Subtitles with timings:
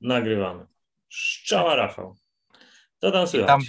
[0.00, 0.66] Nagrywamy.
[1.08, 2.16] Szczała Rafał.
[2.98, 3.48] To tam słychać.
[3.48, 3.60] Tam,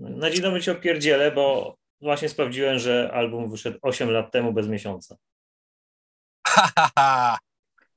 [0.00, 4.68] Na dzień dobry cię opierdzielę, bo właśnie sprawdziłem, że album wyszedł 8 lat temu bez
[4.68, 5.16] miesiąca.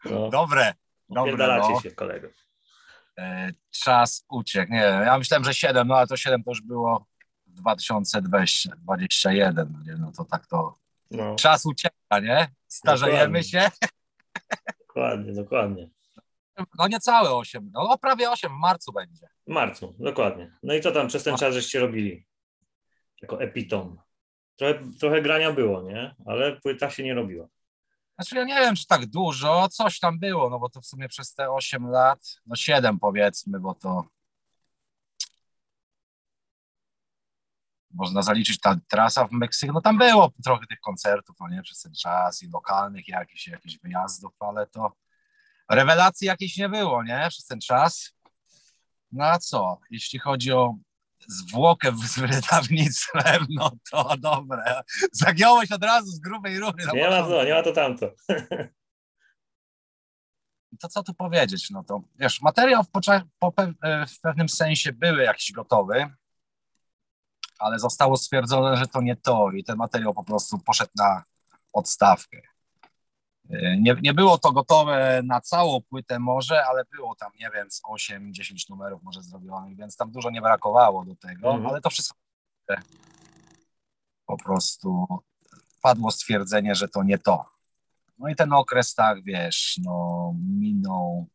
[0.06, 0.74] No, dobre,
[1.10, 1.48] dobre.
[1.48, 1.82] No.
[1.82, 2.28] się, kolego.
[3.18, 4.72] E, czas uciekł.
[4.72, 7.06] Nie ja myślałem, że 7, no ale to 7 to już było
[7.48, 9.74] w 2021.
[9.74, 10.76] No, nie, no to tak to.
[11.12, 12.48] No, Czas ucieka, nie?
[12.68, 13.44] Starzejemy Dokładnie.
[13.44, 13.72] się.
[14.88, 15.90] dokładnie, dokładnie.
[16.78, 19.28] No niecałe 8, no prawie 8 w marcu będzie.
[19.48, 20.58] W marcu, dokładnie.
[20.64, 22.26] No i co tam przez ten czas żeście robili?
[23.22, 23.98] Jako epitom.
[24.56, 26.16] Trochę, trochę grania było, nie?
[26.26, 27.48] Ale płyta się nie robiła.
[28.16, 31.08] Znaczy ja nie wiem, czy tak dużo, coś tam było, no bo to w sumie
[31.08, 34.06] przez te 8 lat, no 7 powiedzmy, bo to
[37.94, 41.82] można zaliczyć ta trasa w Meksyku, no tam było trochę tych koncertów, no nie, przez
[41.82, 44.92] ten czas i lokalnych, jakichś, jakichś wyjazdów, ale to
[45.70, 48.14] rewelacji jakiejś nie było, nie, przez ten czas.
[49.12, 50.76] No a co, jeśli chodzi o
[51.28, 54.82] zwłokę z wydawnictwem, no to dobre.
[55.12, 56.86] Zagiąłeś od razu z grubej rury.
[56.94, 58.12] Nie ma co, nie ma to tamto.
[60.82, 61.70] to co tu powiedzieć?
[61.70, 62.90] No to wiesz, materiał w,
[63.40, 66.10] po e, w pewnym sensie były jakiś gotowy,
[67.60, 71.24] ale zostało stwierdzone, że to nie to i ten materiał po prostu poszedł na
[71.74, 72.42] odstawkę.
[73.80, 77.82] Nie, nie było to gotowe na całą płytę może, ale było tam, nie wiem, z
[77.84, 81.68] 8-10 numerów może zrobionych, więc tam dużo nie brakowało do tego, Mhm.
[81.68, 82.18] ale to wszystko
[84.26, 85.08] po prostu
[85.82, 87.46] padło stwierdzenie, że to nie to.
[88.20, 91.28] No i ten okres, tak wiesz, no, minął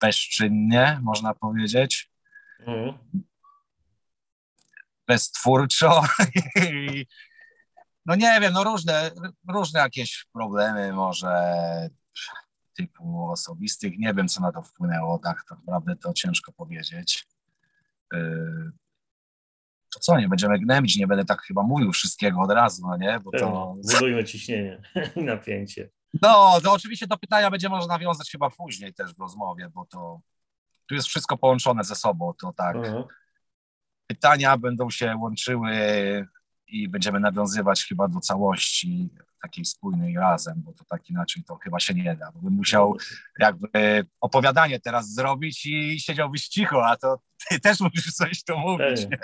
[0.00, 2.10] bezczynnie, można powiedzieć,
[2.60, 2.98] Mhm.
[5.06, 6.02] beztwórczo.
[8.06, 9.10] No nie wiem, no różne,
[9.48, 11.88] różne jakieś problemy może
[12.76, 17.26] typu osobistych, nie wiem, co na to wpłynęło, tak naprawdę to ciężko powiedzieć.
[18.12, 18.72] Yy,
[19.94, 23.20] To co, nie będziemy gnębić, nie będę tak chyba mówił wszystkiego od razu, no nie,
[23.20, 23.76] bo to...
[23.92, 24.82] Budujmy ciśnienie
[25.16, 25.90] i napięcie.
[26.22, 30.20] No, to oczywiście do pytania będzie można nawiązać chyba później też w rozmowie, bo to
[30.88, 32.76] tu jest wszystko połączone ze sobą, to tak.
[34.06, 35.72] Pytania będą się łączyły
[36.68, 39.08] i będziemy nawiązywać chyba do całości
[39.42, 42.96] takiej spójnej razem, bo to tak inaczej to chyba się nie da, bo bym musiał
[43.38, 43.68] jakby
[44.20, 49.00] opowiadanie teraz zrobić i siedziałbyś cicho, a to ty też musisz coś tu mówić.
[49.00, 49.18] Pewnie.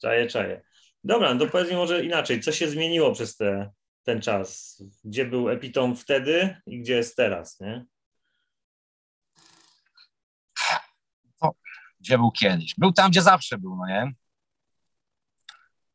[0.00, 0.62] Czaję, czaję.
[1.04, 3.70] Dobra, no to powiedz mi może inaczej, co się zmieniło przez te,
[4.02, 4.82] ten czas?
[5.04, 7.86] Gdzie był Epitom wtedy i gdzie jest teraz, nie?
[12.00, 12.74] Gdzie był kiedyś?
[12.78, 14.12] Był tam, gdzie zawsze był, no nie?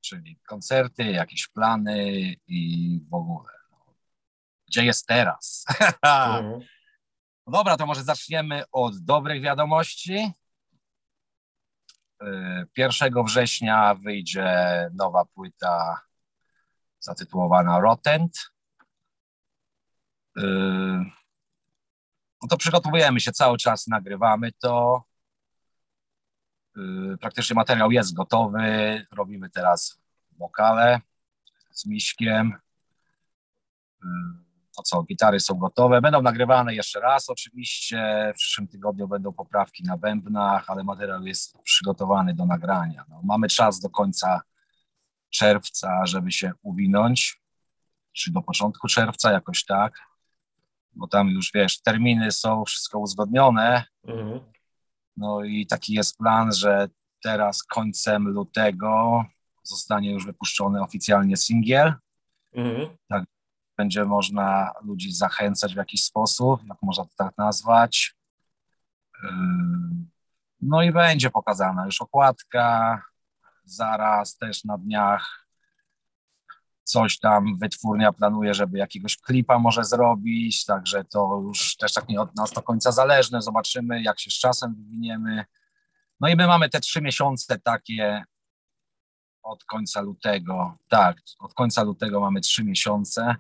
[0.08, 2.12] Czyli koncerty, jakieś plany
[2.48, 3.50] i w ogóle.
[3.72, 3.96] No.
[4.68, 5.66] Gdzie jest teraz?
[6.04, 6.60] Mhm.
[7.48, 10.32] No dobra, to może zaczniemy od dobrych wiadomości.
[12.24, 16.02] Y, 1 września wyjdzie nowa płyta
[17.00, 18.38] zatytułowana Rotent.
[20.38, 20.42] Y,
[22.42, 25.04] No to przygotowujemy się cały czas, nagrywamy to.
[26.78, 29.06] Y, Praktycznie materiał jest gotowy.
[29.12, 30.00] Robimy teraz
[30.32, 31.02] wokale
[31.72, 32.54] z Miśkiem.
[34.04, 34.08] Y,
[34.78, 39.84] no co, gitary są gotowe, będą nagrywane jeszcze raz oczywiście, w przyszłym tygodniu będą poprawki
[39.84, 43.06] na bębnach, ale materiał jest przygotowany do nagrania.
[43.10, 44.42] No, mamy czas do końca
[45.30, 47.42] czerwca, żeby się uwinąć,
[48.14, 50.00] czy do początku czerwca jakoś tak,
[50.94, 54.40] bo tam już wiesz, terminy są wszystko uzgodnione, Mhm.
[55.18, 56.88] No i taki jest plan, że
[57.24, 59.24] teraz końcem lutego
[59.64, 61.94] zostanie już wypuszczony oficjalnie singiel,
[62.54, 62.90] Mhm.
[63.78, 68.16] będzie można ludzi zachęcać w jakiś sposób, jak można to tak nazwać.
[69.24, 69.30] Yy,
[70.62, 73.02] No i będzie pokazana już okładka,
[73.64, 75.47] zaraz też na dniach
[76.88, 82.22] coś tam wytwórnia planuje, żeby jakiegoś klipa może zrobić, także to już też tak nie
[82.22, 85.46] od nas do końca zależne, zobaczymy jak się z czasem wywiniemy.
[86.20, 88.24] No i my mamy te trzy miesiące takie
[89.44, 93.36] od końca lutego, tak, od końca lutego mamy trzy miesiące,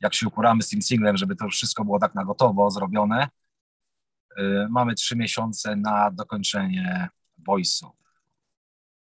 [0.00, 3.28] jak się uporamy z tym singlem, żeby to wszystko było tak na gotowo zrobione,
[4.38, 7.08] y, mamy trzy miesiące na dokończenie
[7.48, 7.90] voice'u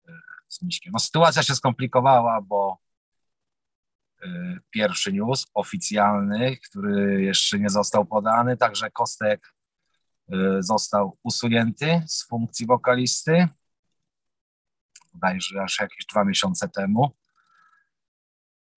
[0.10, 0.12] y,
[0.48, 0.94] z Miśkiem.
[0.94, 2.78] No sytuacja się skomplikowała, bo
[4.70, 9.54] pierwszy news oficjalny, który jeszcze nie został podany, także Kostek
[10.34, 13.48] y, został usunięty z funkcji wokalisty,
[15.14, 17.12] bodajże aż jakieś dwa miesiące temu.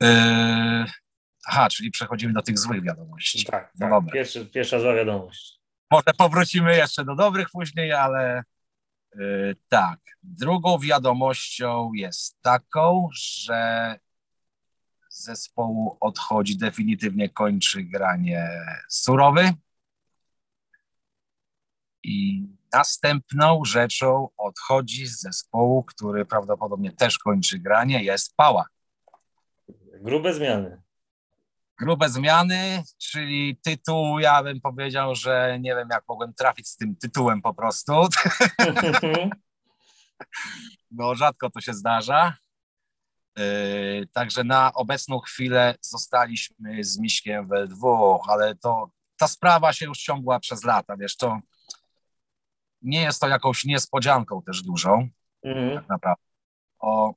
[0.01, 0.85] Yy,
[1.47, 3.45] aha, czyli przechodzimy do tych złych wiadomości.
[3.45, 4.13] Tak, No tak.
[4.13, 5.61] Pierwszy, pierwsza zła wiadomość.
[5.91, 8.43] może powrócimy jeszcze do dobrych później, ale
[9.15, 10.01] yy, tak.
[10.23, 13.99] Drugą wiadomością jest taką, że
[15.17, 18.49] zespołu odchodzi definitywnie, kończy granie
[18.89, 19.53] Surowy.
[22.03, 28.67] I następną rzeczą odchodzi z zespołu, który prawdopodobnie też kończy granie, jest Pała.
[30.01, 30.83] Grube zmiany.
[31.81, 36.97] Grube zmiany, czyli tytuł, ja bym powiedział, że nie wiem, jak mogłem trafić z tym
[36.97, 37.93] tytułem po prostu.
[40.91, 42.37] no, rzadko to się zdarza.
[43.37, 49.87] Yy, także na obecną chwilę zostaliśmy z Miśkiem we dwóch, ale to ta sprawa się
[49.87, 51.41] już ciągła przez lata, wiesz, to
[52.83, 55.09] nie jest to jakąś niespodzianką też dużą,
[55.43, 55.75] mhm.
[55.75, 56.25] tak naprawdę.
[56.79, 57.15] O,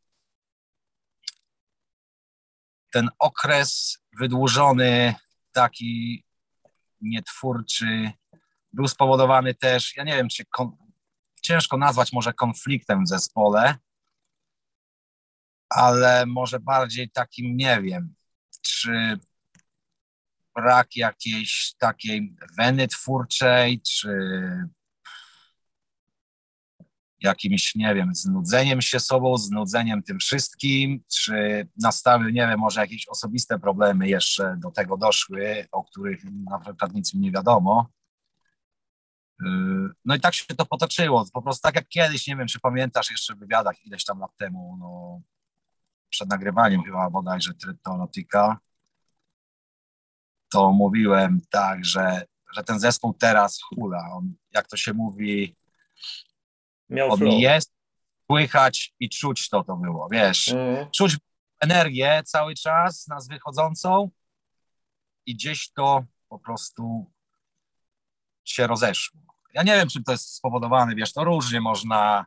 [2.91, 5.15] ten okres wydłużony,
[5.51, 6.23] taki
[7.01, 8.11] nietwórczy,
[8.73, 10.77] był spowodowany też, ja nie wiem, czy kon,
[11.41, 13.75] ciężko nazwać może konfliktem w zespole,
[15.69, 18.13] ale może bardziej takim, nie wiem,
[18.61, 19.19] czy
[20.55, 24.09] brak jakiejś takiej weny twórczej, czy
[27.21, 33.07] jakimś, nie wiem, znudzeniem się sobą, znudzeniem tym wszystkim, czy nastawy, nie wiem, może jakieś
[33.07, 37.89] osobiste problemy jeszcze do tego doszły, o których na przykład nic mi nie wiadomo.
[39.41, 41.25] Yy, no i tak się to potoczyło.
[41.33, 44.31] Po prostu tak jak kiedyś, nie wiem, czy pamiętasz jeszcze w wywiadach ileś tam lat
[44.37, 45.21] temu, no,
[46.09, 48.57] przed nagrywaniem chyba bodajże Trytonotika,
[50.49, 54.09] to mówiłem tak, że, że ten zespół teraz hula.
[54.11, 55.55] On, jak to się mówi,
[56.89, 57.33] Miał on flow.
[57.39, 57.73] jest,
[58.31, 60.47] słychać i czuć to to było, wiesz.
[60.47, 60.91] Mm.
[60.91, 61.17] Czuć
[61.59, 64.09] energię cały czas nas wychodzącą
[65.25, 67.11] i gdzieś to po prostu
[68.43, 69.21] się rozeszło.
[69.53, 72.25] Ja nie wiem, czym to jest spowodowane, wiesz, to różnie można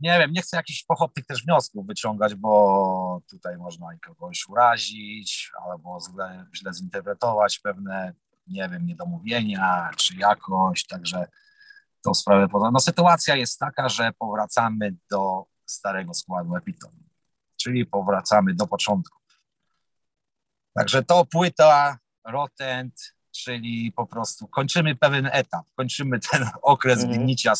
[0.00, 5.52] nie wiem, nie chcę jakichś pochopnych też wniosków wyciągać, bo tutaj można i kogoś urazić,
[5.64, 8.14] albo źle, źle zinterpretować pewne,
[8.46, 11.26] nie wiem, niedomówienia, czy jakoś, także
[12.04, 12.70] tą sprawę poza.
[12.70, 16.92] No sytuacja jest taka, że powracamy do starego składu Epiton,
[17.56, 19.18] czyli powracamy do początku.
[20.74, 27.52] Także to płyta Rotent, czyli po prostu kończymy pewien etap, kończymy ten okres mm gnicia,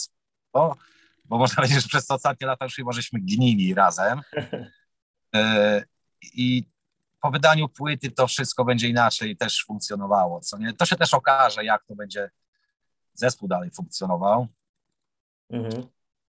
[1.25, 4.21] bo można powiedzieć, że przez te ostatnie lata już chyba żeśmy gnili razem.
[5.35, 5.85] E,
[6.23, 6.65] I
[7.21, 10.41] po wydaniu płyty to wszystko będzie inaczej też funkcjonowało.
[10.41, 10.73] Co nie?
[10.73, 12.31] To się też okaże, jak to będzie
[13.15, 14.47] zespół dalej funkcjonował.
[15.51, 15.87] Mhm.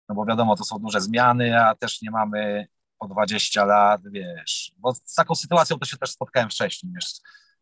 [0.09, 2.67] No bo wiadomo, to są duże zmiany, a też nie mamy
[2.99, 4.73] po 20 lat, wiesz.
[4.79, 7.07] Bo z taką sytuacją to się też spotkałem wcześniej, wiesz.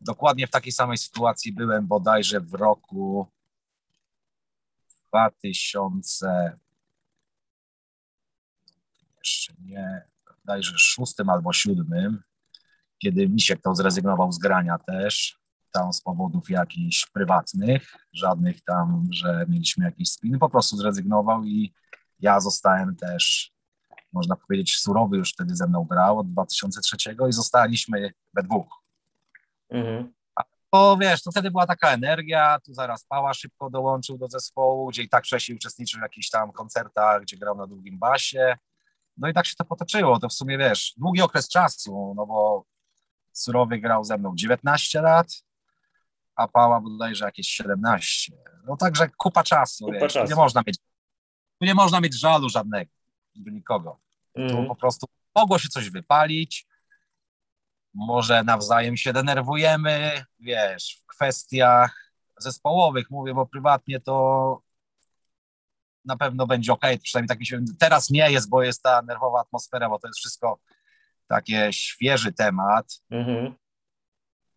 [0.00, 3.32] Dokładnie w takiej samej sytuacji byłem bodajże w roku
[5.08, 6.58] 2000
[9.24, 12.22] jeszcze nie, bodajże szóstym albo siódmym,
[12.98, 15.38] kiedy Misiek to zrezygnował z grania też,
[15.72, 21.74] tam z powodów jakichś prywatnych, żadnych tam, że mieliśmy jakiś spin, po prostu zrezygnował i
[22.20, 23.52] ja zostałem też,
[24.12, 28.82] można powiedzieć, surowy już wtedy ze mną grał od 2003 i zostaliśmy we dwóch.
[29.70, 30.12] Mhm.
[30.72, 35.02] Bo wiesz, to wtedy była taka energia, tu zaraz Pała szybko dołączył do zespołu, gdzie
[35.02, 38.56] i tak wcześniej uczestniczył w jakichś tam koncertach, gdzie grał na długim basie,
[39.16, 40.18] no i tak się to potoczyło.
[40.18, 42.64] To w sumie wiesz, długi okres czasu, no bo
[43.32, 45.28] Surowy grał ze mną 19 lat,
[46.36, 48.32] a Pała bodajże jakieś 17.
[48.66, 50.30] No także kupa czasu, kupa wiesz, czasu.
[50.30, 50.78] nie można mieć
[51.62, 52.90] tu nie można mieć żalu żadnego,
[53.34, 54.00] nikogo.
[54.34, 54.66] Mm.
[54.66, 56.66] Po prostu mogło się coś wypalić,
[57.94, 64.62] może nawzajem się denerwujemy, wiesz, w kwestiach zespołowych, mówię, bo prywatnie to
[66.04, 69.40] na pewno będzie ok, przynajmniej tak mi się, teraz nie jest, bo jest ta nerwowa
[69.40, 70.58] atmosfera, bo to jest wszystko
[71.28, 73.54] takie świeży temat mhm.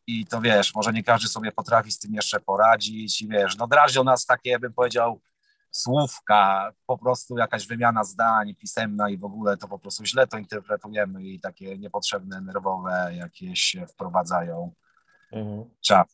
[0.08, 3.68] i to wiesz, może nie każdy sobie potrafi z tym jeszcze poradzić i wiesz, no
[3.68, 5.22] drażnią nas takie, bym powiedział,
[5.72, 10.38] słówka, po prostu jakaś wymiana zdań pisemna i w ogóle to po prostu źle to
[10.38, 14.74] interpretujemy i takie niepotrzebne, nerwowe jakieś się wprowadzają
[15.32, 15.70] mhm.
[15.82, 16.12] czapy.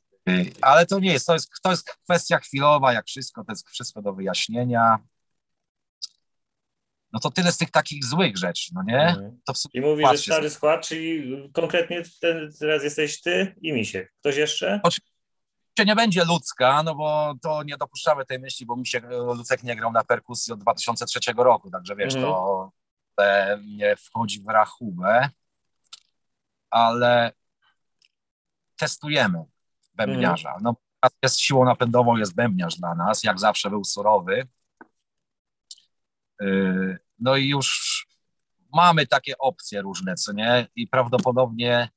[0.62, 4.02] Ale to nie jest to, jest, to jest kwestia chwilowa, jak wszystko, to jest wszystko
[4.02, 5.00] do wyjaśnienia
[7.14, 9.08] no to tyle z tych takich złych rzeczy, no nie?
[9.08, 9.38] Mhm.
[9.74, 10.50] I mówisz, że stary sobie.
[10.50, 14.14] skład, czyli konkretnie ten, teraz jesteś ty i Misiek.
[14.20, 14.80] Ktoś jeszcze?
[14.84, 15.12] Oczywiście
[15.86, 19.92] nie będzie ludzka, no bo to nie dopuszczamy tej myśli, bo Misiek Lucek nie grał
[19.92, 22.34] na perkusji od 2003 roku, także wiesz, mhm.
[22.34, 22.72] to
[23.78, 25.30] nie wchodzi w rachubę,
[26.70, 27.32] ale
[28.76, 29.44] testujemy.
[29.94, 30.50] bębniarza.
[30.50, 30.64] Mhm.
[30.64, 30.76] No,
[31.24, 34.48] jest siłą napędową, jest bębniarz dla nas, jak zawsze był surowy.
[36.42, 38.08] Y, no i już
[38.74, 40.68] mamy takie opcje różne, co nie?
[40.76, 41.90] I prawdopodobnie,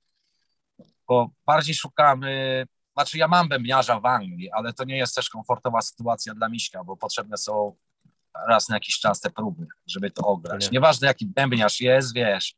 [1.09, 5.81] bo bardziej szukamy, znaczy ja mam bębniarza w Anglii, ale to nie jest też komfortowa
[5.81, 7.77] sytuacja dla Miśka, bo potrzebne są
[8.49, 10.71] raz na jakiś czas te próby, żeby to ograć.
[10.73, 12.57] Nieważne jaki bębniarz jest, wiesz,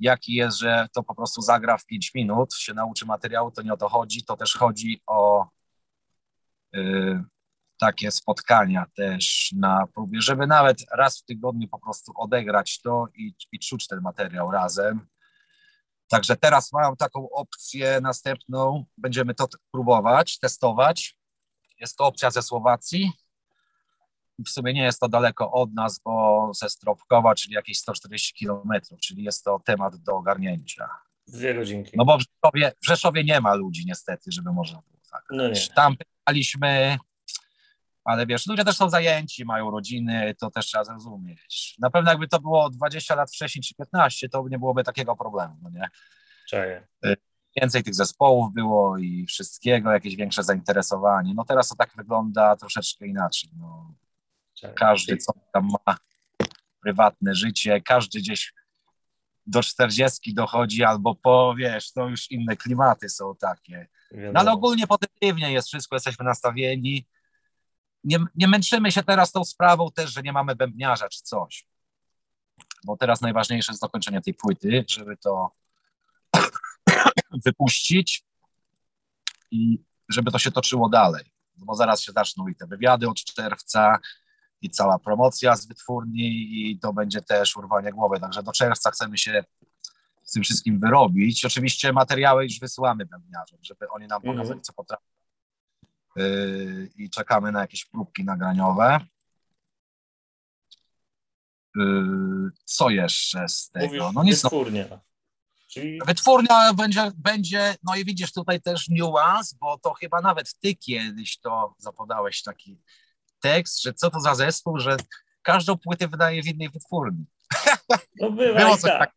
[0.00, 3.72] jaki jest, że to po prostu zagra w 5 minut, się nauczy materiału, to nie
[3.72, 5.48] o to chodzi, to też chodzi o
[6.76, 7.22] y,
[7.82, 13.34] takie spotkania też na próbie, żeby nawet raz w tygodniu po prostu odegrać to i,
[13.52, 15.06] i czuć ten materiał razem.
[16.08, 21.18] Także teraz mam taką opcję następną, będziemy to próbować, testować.
[21.80, 23.12] Jest to opcja ze Słowacji.
[24.46, 29.00] W sumie nie jest to daleko od nas, bo ze Stropkowa, czyli jakieś 140 kilometrów,
[29.00, 30.88] czyli jest to temat do ogarnięcia.
[31.26, 31.90] Dwie godzinki.
[31.94, 35.24] No bo w Rzeszowie, w Rzeszowie nie ma ludzi niestety, żeby można było tak.
[35.30, 35.60] No nie.
[35.74, 36.98] Tam pytaliśmy,
[38.04, 41.76] ale wiesz, ludzie też są zajęci, mają rodziny, to też trzeba zrozumieć.
[41.78, 45.56] Na pewno jakby to było 20 lat wcześniej czy 15, to nie byłoby takiego problemu,
[45.62, 45.88] no nie?
[46.48, 46.86] Czaję.
[47.60, 51.34] Więcej tych zespołów było i wszystkiego, jakieś większe zainteresowanie.
[51.34, 53.50] No teraz to tak wygląda troszeczkę inaczej.
[53.56, 53.94] No.
[54.74, 55.96] Każdy co tam ma
[56.80, 58.52] prywatne życie, każdy gdzieś
[59.46, 63.88] do 40 dochodzi albo po, wiesz, to już inne klimaty są takie.
[64.10, 67.06] No ale ogólnie pozytywnie jest wszystko, jesteśmy nastawieni
[68.04, 71.66] nie, nie męczymy się teraz tą sprawą też, że nie mamy bębniarza czy coś.
[72.84, 75.50] Bo teraz najważniejsze jest dokończenie tej płyty, żeby to
[77.44, 78.24] wypuścić
[79.50, 79.78] i
[80.08, 81.24] żeby to się toczyło dalej.
[81.56, 83.98] No bo zaraz się zaczną i te wywiady od czerwca,
[84.62, 88.20] i cała promocja z wytwórni, i to będzie też urwanie głowy.
[88.20, 89.44] Także do czerwca chcemy się
[90.24, 91.44] z tym wszystkim wyrobić.
[91.44, 94.62] Oczywiście materiały już wysyłamy bębniarzom, żeby oni nam pokazali, mm -hmm.
[94.62, 95.11] co potrafią
[96.96, 99.00] i czekamy na jakieś próbki nagraniowe.
[101.76, 103.86] Yy, co jeszcze z tego?
[103.86, 104.42] Mówisz, no nic.
[104.42, 104.50] No.
[104.50, 105.00] Wytwórnia.
[105.68, 105.98] Czyli...
[106.06, 111.38] Wytwórnia będzie, będzie, no i widzisz tutaj też niuans, bo to chyba nawet ty kiedyś
[111.38, 112.80] to zapodałeś taki
[113.40, 114.96] tekst, że co to za zespół, że
[115.42, 117.24] każdą płytę wydaje w innej wytwórni.
[118.20, 118.98] No bywa było, coś tak.
[118.98, 119.14] tak.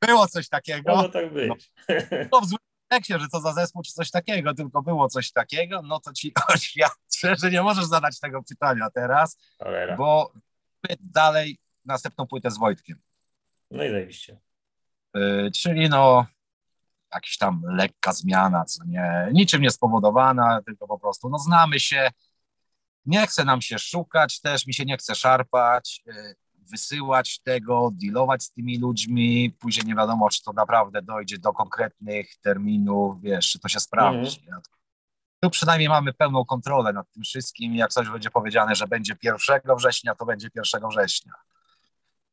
[0.00, 0.94] było coś takiego.
[0.94, 1.72] Mogło tak być.
[2.32, 2.46] No, w
[2.92, 6.32] kontekście, że co za zespół czy coś takiego, tylko było coś takiego, no to ci
[6.54, 9.96] oświadczę, że nie możesz zadać tego pytania teraz, Cholera.
[9.96, 10.32] bo
[11.00, 12.98] dalej następną płytę z Wojtkiem.
[13.70, 14.40] No i zajebiście.
[15.14, 16.26] Yy, czyli no
[17.14, 22.10] jakaś tam lekka zmiana, co nie, niczym nie spowodowana, tylko po prostu no znamy się,
[23.06, 26.34] nie chce nam się szukać też, mi się nie chce szarpać, yy,
[26.70, 32.36] wysyłać tego, dealować z tymi ludźmi, później nie wiadomo, czy to naprawdę dojdzie do konkretnych
[32.36, 34.40] terminów, wiesz, czy to się sprawdzi.
[34.48, 34.60] Mm.
[35.40, 39.76] Tu przynajmniej mamy pełną kontrolę nad tym wszystkim jak coś będzie powiedziane, że będzie 1
[39.76, 41.32] września, to będzie 1 września.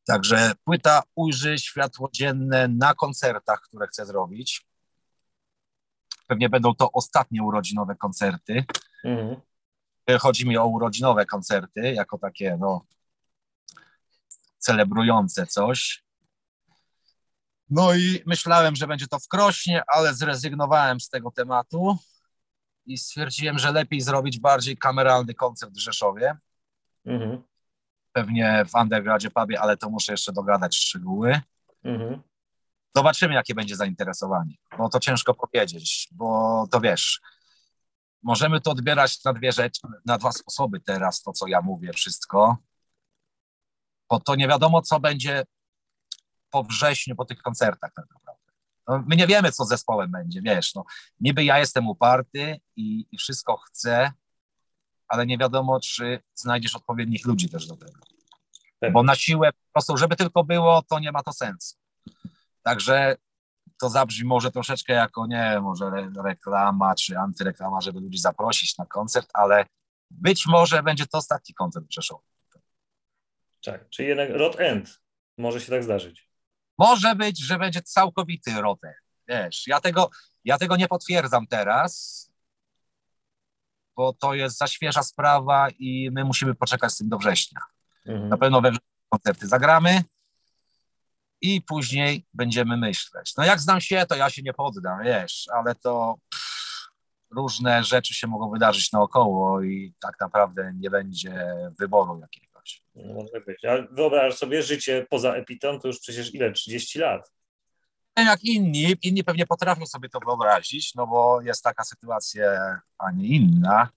[0.06, 4.66] Także płyta ujrzy światło dzienne na koncertach, które chcę zrobić.
[6.28, 8.66] Pewnie będą to ostatnie urodzinowe koncerty.
[9.04, 9.36] Mm.
[10.20, 12.82] Chodzi mi o urodzinowe koncerty, jako takie no,
[14.60, 16.04] celebrujące coś.
[17.70, 21.98] No i myślałem, że będzie to w Krośnie, ale zrezygnowałem z tego tematu
[22.86, 26.38] i stwierdziłem, że lepiej zrobić bardziej kameralny koncert w Rzeszowie.
[27.06, 27.44] Mhm.
[28.12, 31.42] Pewnie w Undergradzie Pubie, ale to muszę jeszcze dogadać szczegóły.
[31.84, 32.22] Mhm.
[32.96, 37.22] Zobaczymy, jakie będzie zainteresowanie, bo to ciężko powiedzieć, bo to wiesz,
[38.24, 42.58] możemy to odbierać na dwie rzeczy, na dwa sposoby teraz, to co ja mówię, wszystko
[44.10, 45.44] bo to nie wiadomo, co będzie
[46.50, 48.54] po wrześniu, po tych koncertach tak naprawdę.
[48.88, 50.84] No, my nie wiemy, co z zespołem będzie, wiesz, no,
[51.20, 54.12] niby ja jestem uparty i, i wszystko chcę,
[55.08, 58.00] ale nie wiadomo, czy znajdziesz odpowiednich ludzi też do tego.
[58.92, 61.76] Bo na siłę po prostu, żeby tylko było, to nie ma to sensu.
[62.64, 63.16] Także
[63.80, 65.92] to zabrzmi może troszeczkę jako, nie może
[66.24, 69.66] reklama czy antyreklama, żeby ludzi zaprosić na koncert, ale
[70.12, 72.29] być może będzie to ostatni koncert w Rzeszowie.
[73.66, 75.02] Tak, czyli jednak rot end.
[75.38, 76.30] Może się tak zdarzyć.
[76.78, 78.96] Może być, że będzie całkowity rot end.
[79.28, 80.10] Wiesz, ja tego,
[80.44, 82.26] ja tego nie potwierdzam teraz,
[83.96, 87.62] bo to jest za świeża sprawa i my musimy poczekać z tym do września.
[88.06, 88.30] Mhm.
[88.30, 90.04] Na pewno we wrześniu koncerty zagramy
[91.42, 93.34] i później będziemy myśleć.
[93.38, 96.50] No jak znam się, to ja się nie poddam, wiesz, ale to pff,
[97.32, 102.49] różne rzeczy się mogą wydarzyć naokoło i tak naprawdę nie będzie wyboru jakiegoś.
[103.06, 103.66] Może być.
[103.66, 106.52] Ale wyobraź sobie życie poza Epitą, to już przecież ile?
[106.52, 107.32] 30 lat.
[108.18, 113.12] wiem jak inni, inni pewnie potrafią sobie to wyobrazić, no bo jest taka sytuacja, a
[113.12, 113.90] nie inna.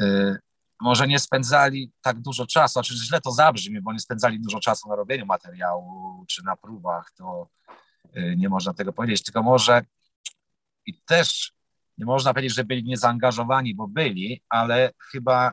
[0.00, 0.36] Y,
[0.80, 4.88] może nie spędzali tak dużo czasu, znaczy źle to zabrzmi, bo nie spędzali dużo czasu
[4.88, 7.48] na robieniu materiału czy na próbach, to
[8.16, 9.82] y, nie można tego powiedzieć, tylko może
[10.86, 11.52] i też
[11.98, 15.52] nie można powiedzieć, że byli niezaangażowani, bo byli, ale chyba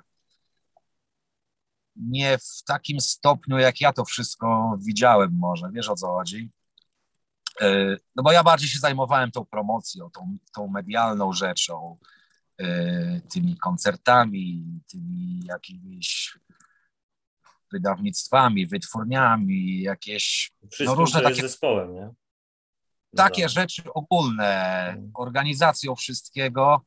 [1.96, 6.52] nie w takim stopniu, jak ja to wszystko widziałem może, wiesz o co chodzi.
[7.62, 11.98] Y, no bo ja bardziej się zajmowałem tą promocją, tą, tą medialną rzeczą,
[12.62, 16.38] E, tymi koncertami, tymi jakimiś
[17.72, 20.52] wydawnictwami, wytwórniami, jakieś
[20.86, 22.10] no, różne takie zespołem, nie?
[23.16, 25.12] Takie rzeczy ogólne, mm.
[25.14, 26.82] organizacją wszystkiego,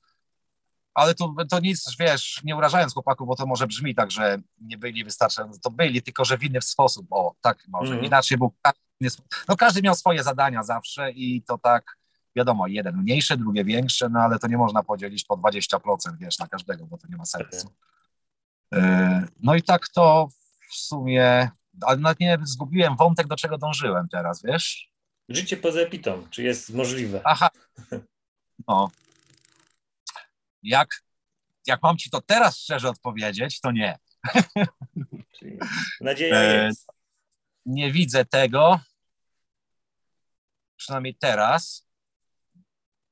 [0.96, 4.78] ale to, to nic, wiesz, nie urażając chłopaków, bo to może brzmi tak, że nie
[4.78, 8.04] byli wystarczająco, to byli, tylko że w inny sposób, o, tak może, mm.
[8.04, 8.52] inaczej był,
[9.48, 11.96] no każdy miał swoje zadania zawsze i to tak
[12.36, 15.78] wiadomo, jeden mniejsze, drugie większe, no ale to nie można podzielić po 20%,
[16.18, 17.70] wiesz, na każdego, bo to nie ma sensu.
[18.74, 20.28] E, no i tak to
[20.70, 21.50] w sumie,
[21.80, 24.92] ale nawet nie zgubiłem wątek, do czego dążyłem teraz, wiesz?
[25.28, 27.20] Życie poza epitą, czy jest możliwe?
[27.24, 27.48] Aha,
[28.68, 28.90] no.
[30.66, 31.02] Jak,
[31.66, 33.98] jak mam ci to teraz szczerze odpowiedzieć, to nie.
[36.00, 36.86] Nadzieja e, jest.
[37.66, 38.80] Nie widzę tego,
[40.76, 41.88] przynajmniej teraz,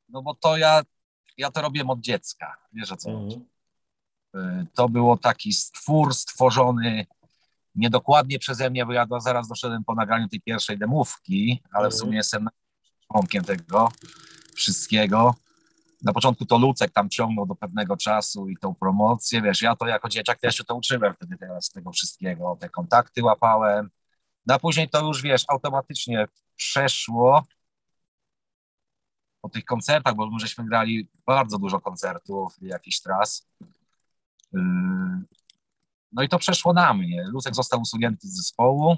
[0.09, 0.83] no bo to ja,
[1.37, 3.29] ja to robiłem od dziecka, wiesz o co mhm.
[3.29, 3.47] chodzi.
[4.35, 7.07] Y, to było taki stwór stworzony
[7.75, 11.99] niedokładnie przeze mnie, bo ja zaraz doszedłem po nagraniu tej pierwszej demówki, ale w mhm.
[11.99, 12.49] sumie jestem
[13.13, 13.93] członkiem tego
[14.55, 15.35] wszystkiego.
[16.05, 19.87] Na początku to Lucek tam ciągnął do pewnego czasu i tą promocję, wiesz, ja to
[19.87, 23.91] jako dzieciak też się to uczyłem wtedy teraz tego wszystkiego, te kontakty łapałem,
[24.47, 27.43] no a później to już, wiesz, automatycznie przeszło
[29.41, 33.49] po tych koncertach, bo my żeśmy grali bardzo dużo koncertów, jakichś tras.
[34.53, 34.61] Yy,
[36.12, 37.25] no i to przeszło na mnie.
[37.27, 38.97] Lucek został usunięty z zespołu,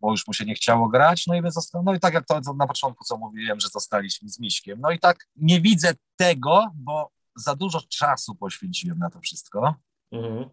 [0.00, 2.40] bo już mu się nie chciało grać, no i, został, no i tak jak to
[2.54, 4.80] na początku, co mówiłem, że zostaliśmy z Miśkiem.
[4.80, 9.74] No i tak nie widzę tego, bo za dużo czasu poświęciłem na to wszystko.
[10.12, 10.50] Mhm.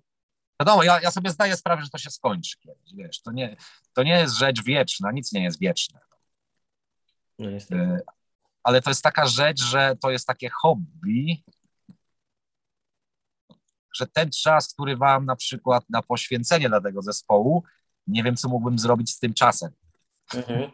[0.62, 3.58] Wiadomo, ja, ja sobie zdaję sprawę, że to się skończy kiedyś, wiesz, to nie,
[3.94, 6.00] to nie jest rzecz wieczna, nic nie jest wieczne.
[7.40, 8.00] No e,
[8.64, 11.44] Ale to jest taka rzecz, że to jest takie hobby,
[13.94, 17.64] że ten czas, który mam na przykład na poświęcenie dla tego zespołu,
[18.08, 19.72] nie wiem, co mógłbym zrobić z tym czasem.
[20.36, 20.72] Mhm.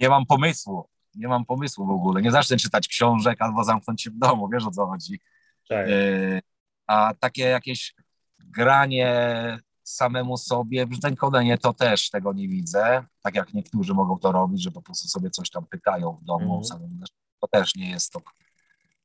[0.00, 0.88] Nie mam pomysłu.
[1.14, 2.22] Nie mam pomysłu w ogóle.
[2.22, 5.20] Nie zacznę czytać książek albo zamknąć się w domu, wiesz o co chodzi.
[5.68, 5.88] Tak.
[5.88, 6.40] E,
[6.86, 7.94] a takie jakieś
[8.38, 10.86] granie samemu sobie.
[10.86, 15.08] Brzdękolenie to też tego nie widzę, tak jak niektórzy mogą to robić, że po prostu
[15.08, 16.64] sobie coś tam pykają w domu.
[16.64, 17.04] Samym,
[17.40, 18.20] to też nie jest to,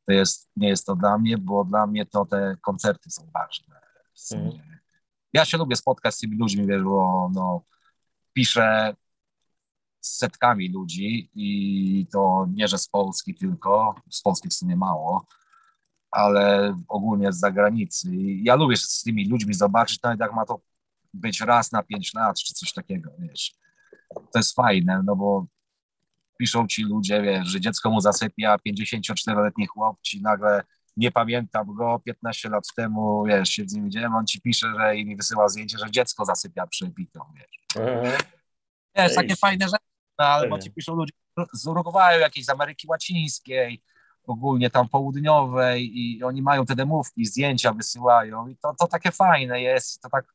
[0.06, 3.76] to jest, nie jest to dla mnie, bo dla mnie to te koncerty są ważne.
[4.34, 4.75] Mm.
[5.36, 7.62] Ja się lubię spotkać z tymi ludźmi, wiesz, bo no,
[8.34, 8.96] piszę
[10.02, 15.28] z setkami ludzi i to nie, że z Polski tylko, z Polski w sumie mało,
[16.12, 18.10] ale ogólnie z zagranicy.
[18.44, 20.60] Ja lubię się z tymi ludźmi zobaczyć, nawet jak ma to
[21.14, 23.56] być raz na pięć lat, czy coś takiego, wiesz.
[24.14, 25.46] To jest fajne, no bo
[26.40, 30.64] piszą ci ludzie, wiesz, że dziecko mu zasypia, 54-letni chłop ci nagle
[30.98, 34.98] nie pamiętam go, 15 lat temu, wiesz, się z nim widziałem, on ci pisze, że
[34.98, 37.86] i mi wysyła zdjęcie, że dziecko zasypia przybitą, wiesz.
[37.86, 38.18] Mhm.
[38.96, 39.86] Wiesz, takie fajne rzeczy,
[40.20, 41.14] no, albo ci piszą ludzie
[41.54, 43.82] z Urugwaju, jakieś z Ameryki Łacińskiej,
[44.24, 49.62] ogólnie tam południowej i oni mają te demówki, zdjęcia wysyłają i to, to takie fajne
[49.62, 50.26] jest, to tak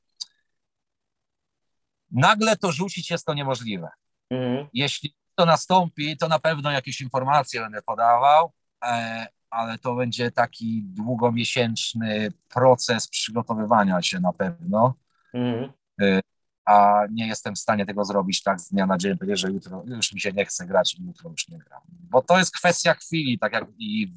[2.10, 3.88] nagle to rzucić jest to niemożliwe.
[4.30, 4.66] Mhm.
[4.72, 8.52] Jeśli to nastąpi, to na pewno jakieś informacje będę podawał,
[8.84, 14.94] e, ale to będzie taki długomiesięczny proces przygotowywania się na pewno.
[16.02, 16.20] E,
[16.64, 19.82] a nie jestem w stanie tego zrobić tak z dnia na dzień, powiedzieć, że jutro
[19.86, 21.80] już mi się nie chce grać i jutro już nie gram.
[21.88, 24.12] Bo to jest kwestia chwili, tak jak i,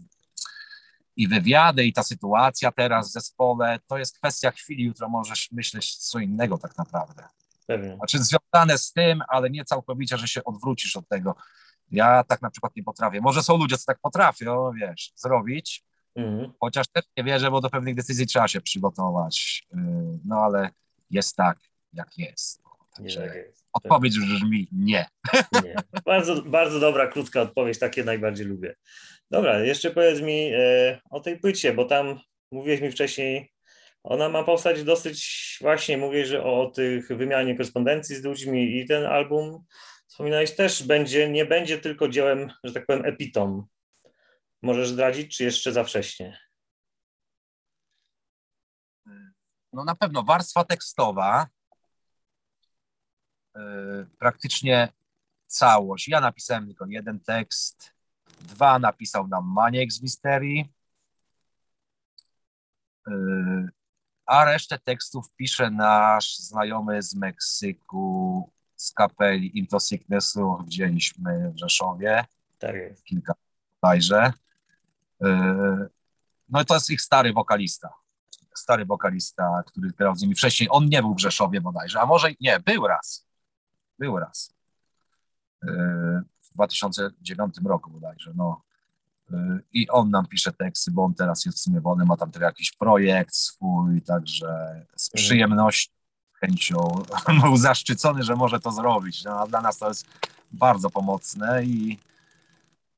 [1.16, 5.96] i wywiady, i ta sytuacja teraz w zespole, to jest kwestia chwili, jutro możesz myśleć
[5.98, 7.24] co innego tak naprawdę.
[7.68, 7.96] Pewnie.
[7.96, 11.36] Znaczy związane z tym, ale nie całkowicie, że się odwrócisz od tego.
[11.92, 13.22] Ja tak na przykład nie potrafię.
[13.22, 15.84] Może są ludzie, co tak potrafią, wiesz, zrobić,
[16.16, 16.54] mhm.
[16.60, 19.64] chociaż też nie wierzę, bo do pewnych decyzji trzeba się przygotować.
[19.74, 19.78] Y,
[20.26, 20.70] no ale
[21.10, 21.58] jest tak,
[21.94, 22.64] jak jest.
[22.96, 23.66] Także nie, tak jest.
[23.74, 25.06] Odpowiedź brzmi nie.
[25.64, 25.76] nie.
[26.06, 28.76] Bardzo, bardzo dobra, krótka odpowiedź, takie najbardziej lubię.
[29.32, 32.20] Dobra, jeszcze powiedz mi e, o tej płycie, bo tam
[32.52, 33.54] mówiłeś mi wcześniej
[34.04, 39.06] ona ma powstać dosyć właśnie, mówię, że o tych wymianie korespondencji z ludźmi i ten
[39.06, 39.64] album
[40.14, 43.68] wspominałeś też, będzie, nie będzie tylko dziełem, że tak powiem, epitom.
[44.62, 46.40] Możesz zdradzić, czy jeszcze za wcześnie?
[49.74, 51.48] No na pewno warstwa tekstowa,
[53.56, 54.94] yy, praktycznie
[55.46, 56.08] całość.
[56.08, 57.94] Ja napisałem tylko jeden tekst,
[58.42, 60.74] dwa napisał nam Maniek z Misterii,
[63.08, 63.70] yy,
[64.26, 68.53] a resztę tekstów pisze nasz znajomy z Meksyku,
[68.84, 72.26] z kapeli Into Sicknessu, widzieliśmy w Rzeszowie.
[72.60, 73.04] Tak jest.
[73.04, 73.34] Kilka
[73.82, 74.34] bodajże.
[75.22, 75.90] Yy,
[76.50, 77.94] no i to jest ich stary wokalista.
[78.56, 80.70] Stary wokalista, który grał z nimi wcześniej.
[80.72, 83.28] On nie był w Rzeszowie bodajże, a może nie, był raz.
[84.00, 84.54] Był raz.
[85.64, 85.72] Yy,
[86.42, 88.32] w 2009 roku bodajże.
[88.36, 88.62] No.
[89.32, 92.32] Yy, I on nam pisze teksty, bo on teraz jest w sumie wolny, ma tam
[92.32, 95.26] też jakiś projekt swój, także z Mhm.
[95.26, 95.92] przyjemnością,
[96.44, 96.78] chęcią
[97.42, 99.24] był zaszczycony, że może to zrobić.
[99.24, 100.06] No, a dla nas to jest
[100.52, 102.00] bardzo pomocne i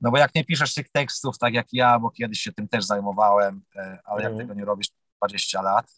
[0.01, 2.85] no bo jak nie piszesz tych tekstów tak jak ja, bo kiedyś się tym też
[2.85, 4.47] zajmowałem, e, ale jak Mhm.
[4.47, 5.91] tego nie robisz 20 lat,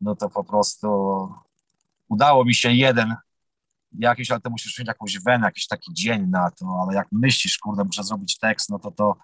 [0.00, 0.88] no to po prostu
[2.08, 3.16] udało mi się jeden
[3.98, 7.58] jakiś, ale to musisz mieć jakąś wenę, jakiś taki dzień na to, ale jak myślisz,
[7.58, 9.16] kurde, muszę zrobić tekst, no to to,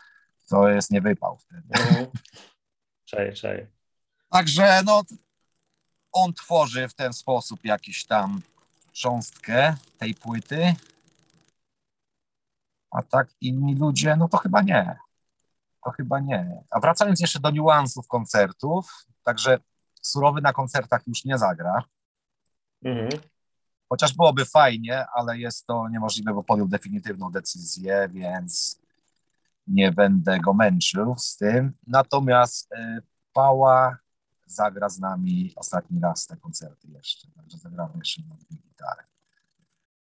[0.48, 1.68] to jest nie wypał wtedy.
[1.70, 2.06] Mhm.
[3.04, 3.66] Czaję, czaję.
[4.30, 5.02] Także no,
[6.14, 8.40] on tworzy w ten sposób jakiś tam
[8.92, 10.74] cząstkę tej płyty,
[12.90, 14.98] a tak inni ludzie, no to chyba nie.
[15.84, 16.62] To chyba nie.
[16.70, 19.58] A wracając jeszcze do niuansów koncertów, także
[20.02, 21.82] surowy na koncertach już nie zagra,
[22.84, 23.08] Mhm.
[23.88, 28.80] chociaż byłoby fajnie, ale jest to niemożliwe, bo podjął definitywną decyzję, więc
[29.66, 31.72] nie będę go męczył z tym.
[31.86, 33.96] Natomiast y, Pała
[34.46, 39.02] zagra z nami ostatni raz te koncerty jeszcze, także zagramy jeszcze na dwie gitary.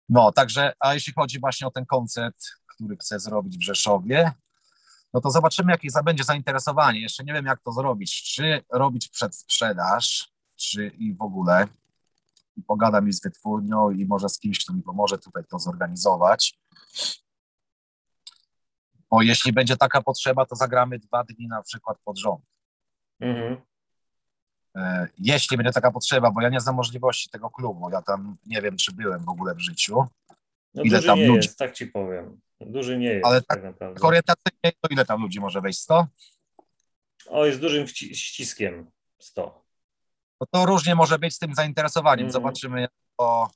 [0.08, 4.32] No, także, a jeśli chodzi właśnie o ten koncert, który chcę zrobić w Rzeszowie,
[5.14, 7.00] no to zobaczymy, jakie będzie zainteresowanie.
[7.00, 8.22] Jeszcze nie wiem, jak to zrobić.
[8.22, 11.66] Czy robić przedsprzedaż, czy i w ogóle.
[12.56, 16.58] I pogadam i z wytwórnią, i może z kimś, kto mi pomoże tutaj to zorganizować.
[19.10, 22.44] Bo jeśli będzie taka potrzeba, to zagramy dwa dni na przykład pod rząd.
[23.20, 23.67] Mhm.
[24.78, 28.62] E, Jeśli będzie taka potrzeba, bo ja nie znam możliwości tego klubu, ja tam nie
[28.62, 30.04] wiem, czy byłem w ogóle w życiu.
[30.74, 31.46] No Ile duży tam nie ludzi?
[31.46, 32.40] jest, tak ci powiem.
[32.60, 34.00] Duży nie jest, Ale tak, tak naprawdę.
[34.02, 35.78] Orientacyjnie to ile tam ludzi może wejść?
[35.80, 36.06] 100?
[37.28, 39.64] O, jest dużym ściskiem 100.
[40.40, 42.26] No to różnie może być z tym zainteresowaniem.
[42.26, 42.32] Mhm.
[42.32, 43.50] Zobaczymy, jak to.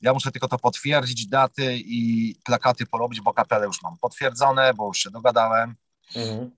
[0.00, 4.86] Ja muszę tylko to potwierdzić, daty i plakaty porobić, bo kapelę już mam potwierdzone, bo
[4.86, 5.74] już się dogadałem.
[6.16, 6.50] Mhm.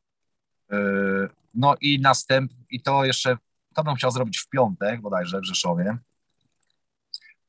[0.71, 3.37] Yy, No i następ, i to jeszcze,
[3.77, 5.97] to bym chciał zrobić w piątek bodajże w Rzeszowie,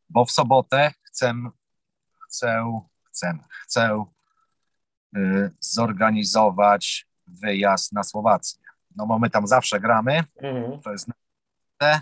[0.09, 1.33] bo w sobotę chcę,
[2.27, 2.63] chcę,
[3.03, 4.05] chcę, chcę
[5.13, 8.59] yy, zorganizować wyjazd na Słowację.
[8.95, 10.81] No bo my tam zawsze gramy, Mhm.
[10.81, 12.01] to jest na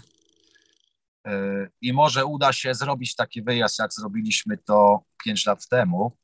[1.26, 6.18] yy, i może uda się zrobić taki wyjazd, jak zrobiliśmy to 5 lat temu,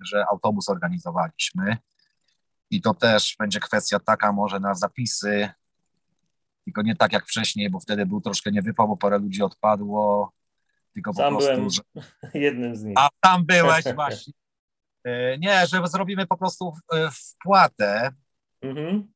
[0.00, 1.76] że autobus organizowaliśmy.
[2.70, 5.50] I to też będzie kwestia taka, może na zapisy,
[6.68, 10.32] tylko nie tak jak wcześniej, bo wtedy był troszkę niewypał, bo parę ludzi odpadło,
[10.92, 11.82] tylko po Sam prostu, byłem że...
[12.40, 12.94] jednym z nich.
[12.98, 14.32] A tam byłeś właśnie.
[15.04, 18.12] Yy, Nie, że zrobimy po prostu yy, wpłatę
[18.60, 19.12] Mhm.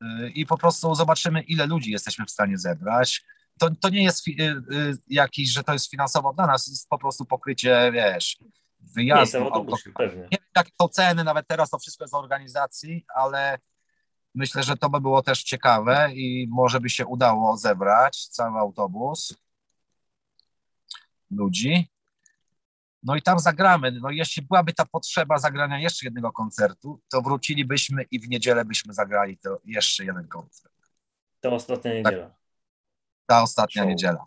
[0.00, 3.24] yy, i po prostu zobaczymy, ile ludzi jesteśmy w stanie zebrać.
[3.58, 4.24] To, to nie jest
[5.06, 8.38] jakiś, że to jest finansowo dla nas, jest po prostu pokrycie, wiesz,
[8.80, 13.04] wyjazdu, auto, autobusie, nie wiem, jakie są ceny, nawet teraz to wszystko jest w organizacji,
[13.14, 13.58] ale
[14.34, 19.36] myślę, że to by było też ciekawe i może by się udało zebrać cały autobus
[21.30, 21.88] ludzi.
[23.02, 23.92] No i tam zagramy.
[23.92, 28.94] No jeśli byłaby ta potrzeba zagrania jeszcze jednego koncertu, to wrócilibyśmy i w niedzielę byśmy
[28.94, 30.74] zagrali to jeszcze jeden koncert.
[31.40, 32.30] To ostatnia niedziela.
[33.26, 33.88] Ta ostatnia Show.
[33.88, 34.24] niedziela.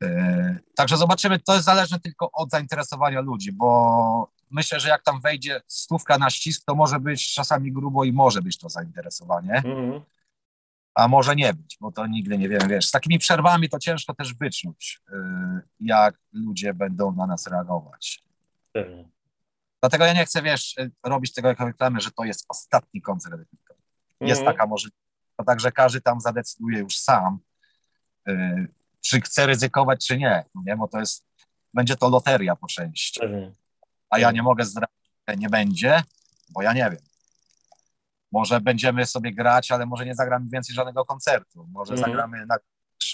[0.00, 5.20] Yy, Także zobaczymy, to jest zależne tylko od zainteresowania ludzi, bo myślę, że jak tam
[5.20, 10.00] wejdzie stówka na ścisk, to może być czasami grubo i może być to zainteresowanie, Mhm.
[10.94, 14.14] a może nie być, bo to nigdy nie wiemy, wiesz, z takimi przerwami to ciężko
[14.14, 15.16] też wyczuć, yy,
[15.80, 18.22] jak ludzie będą na nas reagować.
[18.72, 19.08] Pewnie.
[19.80, 23.40] Dlatego ja nie chcę, wiesz, yy, robić tego jako reklamy, że to jest ostatni koncert.
[24.20, 24.56] Jest Mhm.
[24.56, 25.02] taka możliwość.
[25.36, 27.38] To także każdy tam zadecyduje już sam,
[28.26, 28.68] yy,
[29.00, 31.24] czy chce ryzykować, czy nie, nie, bo to jest,
[31.74, 33.20] będzie to loteria po części.
[33.20, 33.52] Pewnie.
[34.12, 34.96] A ja nie mogę zdradzić,
[35.28, 36.02] że nie będzie,
[36.50, 37.00] bo ja nie wiem.
[38.32, 41.66] Może będziemy sobie grać, ale może nie zagramy więcej żadnego koncertu.
[41.70, 42.10] Może Mhm.
[42.10, 42.56] zagramy na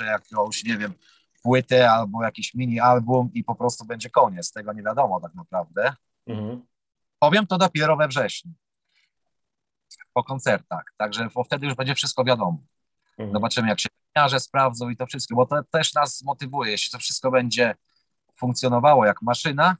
[0.00, 0.94] jakąś, nie wiem,
[1.42, 4.52] płytę albo jakiś mini album i po prostu będzie koniec.
[4.52, 5.92] Tego nie wiadomo tak naprawdę.
[6.26, 6.62] Mhm.
[7.18, 8.52] Powiem to dopiero we wrześniu.
[10.12, 10.84] Po koncertach.
[10.96, 12.58] Także wtedy już będzie wszystko wiadomo.
[13.10, 13.32] Mhm.
[13.32, 16.70] Zobaczymy, jak się pieniądze sprawdzą i to wszystko, bo to też nas motywuje.
[16.70, 17.74] Jeśli to wszystko będzie
[18.36, 19.76] funkcjonowało jak maszyna,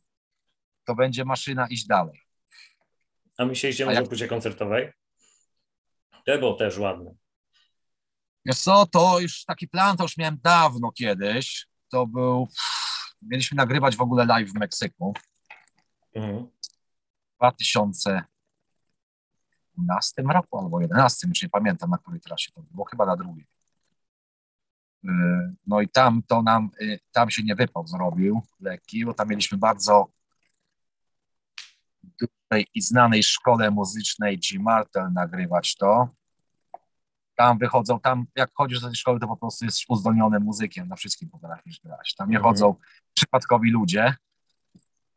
[0.89, 2.21] to będzie maszyna iść dalej.
[3.39, 4.93] A myśleliście może jak- o płycie koncertowej?
[6.27, 7.15] To było też ładne.
[8.47, 11.67] Wiesz co, to już taki plan to już miałem dawno kiedyś.
[11.89, 12.49] To był,
[13.23, 15.15] mieliśmy nagrywać w ogóle live w Meksyku
[16.15, 16.47] Mhm.
[16.47, 16.51] w
[17.39, 23.47] 2012 roku albo 11, już nie pamiętam na której trasie to było, chyba na drugiej.
[25.03, 29.29] Yy, No i tam to nam, yy, tam się nie wypał zrobił lekki, bo tam
[29.29, 30.07] mieliśmy bardzo
[32.21, 34.59] dużej i znanej szkole muzycznej G.
[34.61, 36.09] Martel nagrywać to.
[37.37, 40.97] Tam wychodzą, tam jak chodzisz do tej szkoły, to po prostu jesteś uzdolnionym muzykiem, na
[40.97, 42.15] wszystkim potrafisz grać.
[42.15, 42.55] Tam nie Mhm.
[42.55, 42.75] chodzą
[43.15, 44.15] przypadkowi ludzie.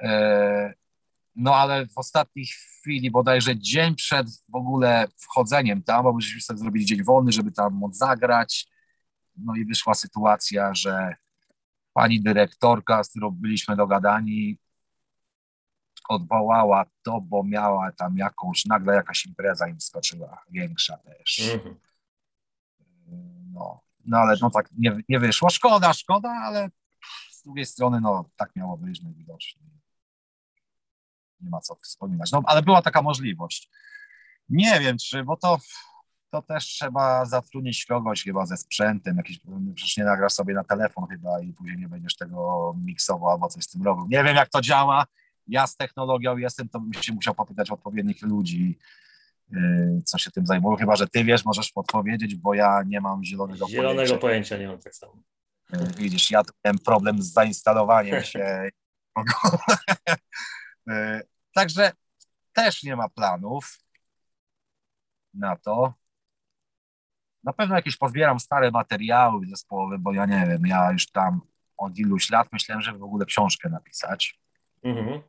[0.02, 0.74] E,
[1.36, 6.60] No ale w ostatniej chwili, bodajże dzień przed w ogóle wchodzeniem tam, bo myśmy sobie
[6.60, 8.68] zrobili dzień wolny, żeby tam móc zagrać.
[9.38, 11.16] No i wyszła sytuacja, że
[11.94, 14.58] pani dyrektorka, z którą byliśmy dogadani,
[16.12, 21.52] odwołała to, bo miała tam jakąś, nagle jakaś impreza im skoczyła, większa też.
[21.54, 21.76] Mhm.
[23.54, 25.50] No, no ale no tak nie, nie wyszło.
[25.50, 26.70] Szkoda, szkoda, ale
[27.32, 29.66] z drugiej strony no tak miało być najwidoczniej.
[31.40, 32.32] Nie ma co wspominać.
[32.32, 33.70] No ale była taka możliwość.
[34.50, 35.58] Nie wiem czy, bo to,
[36.30, 39.40] to też trzeba zatrudnić kogoś chyba ze sprzętem, jakiś,
[39.76, 43.64] przecież nie nagrasz sobie na telefon chyba i później nie będziesz tego miksował albo coś
[43.64, 44.08] z tym robił.
[44.08, 45.06] Nie wiem jak to działa.
[45.52, 48.78] Ja z technologią jestem, to bym się musiał popytać odpowiednich ludzi,
[49.50, 50.78] yy, co się tym zajmują.
[50.78, 54.18] Chyba, że ty wiesz, możesz podpowiedzieć, bo ja nie mam zielonego, Zielonego pojęcia.
[54.18, 55.14] pojęcia nie mam tak samo.
[55.74, 58.70] Yy, Widzisz, ja tu miałem problem z zainstalowaniem się.
[60.88, 61.22] Yy,
[61.54, 61.92] Także
[62.54, 63.78] też nie ma planów
[65.34, 65.94] na to.
[67.44, 71.42] Na pewno jakieś pozbieram stare materiały zespołowe, bo ja nie wiem, ja już tam
[71.78, 74.40] od iluś lat myślałem, żeby w ogóle książkę napisać.
[74.84, 75.22] Mhm.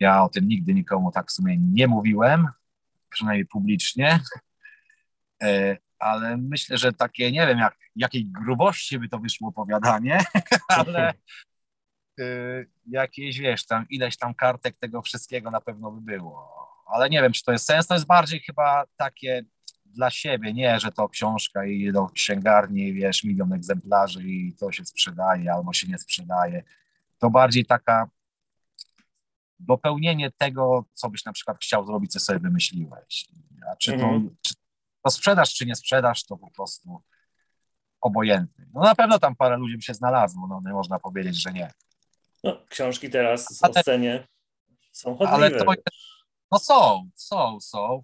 [0.00, 2.48] Ja o tym nigdy nikomu tak w sumie nie mówiłem,
[3.10, 4.20] przynajmniej publicznie,
[5.42, 10.18] E, ale myślę, że takie, nie wiem, jak, jakiej grubości by to wyszło opowiadanie,
[10.68, 11.14] ale
[12.20, 12.24] e,
[12.90, 16.60] jakieś, wiesz, tam ileś tam kartek tego wszystkiego na pewno by było.
[16.86, 19.42] Ale nie wiem, czy to jest sens, to jest bardziej chyba takie
[19.86, 24.84] dla siebie, nie, że to książka i do księgarni, wiesz, milion egzemplarzy i to się
[24.84, 26.62] sprzedaje albo się nie sprzedaje.
[27.18, 28.08] To bardziej taka
[29.60, 33.28] dopełnienie tego, co byś na przykład chciał zrobić, co sobie wymyśliłeś.
[33.72, 34.36] A czy to, Mhm.
[34.42, 34.54] czy
[35.04, 37.02] to sprzedasz, czy nie sprzedasz, to po prostu
[38.00, 38.68] obojętny.
[38.74, 41.70] No na pewno tam parę ludzi by się znalazło, no nie można powiedzieć, że nie.
[42.44, 44.28] No, książki teraz Ale- o scenie
[44.92, 45.64] są Ale chodliwe.
[45.64, 45.82] to jest,
[46.52, 48.02] no są, są, są,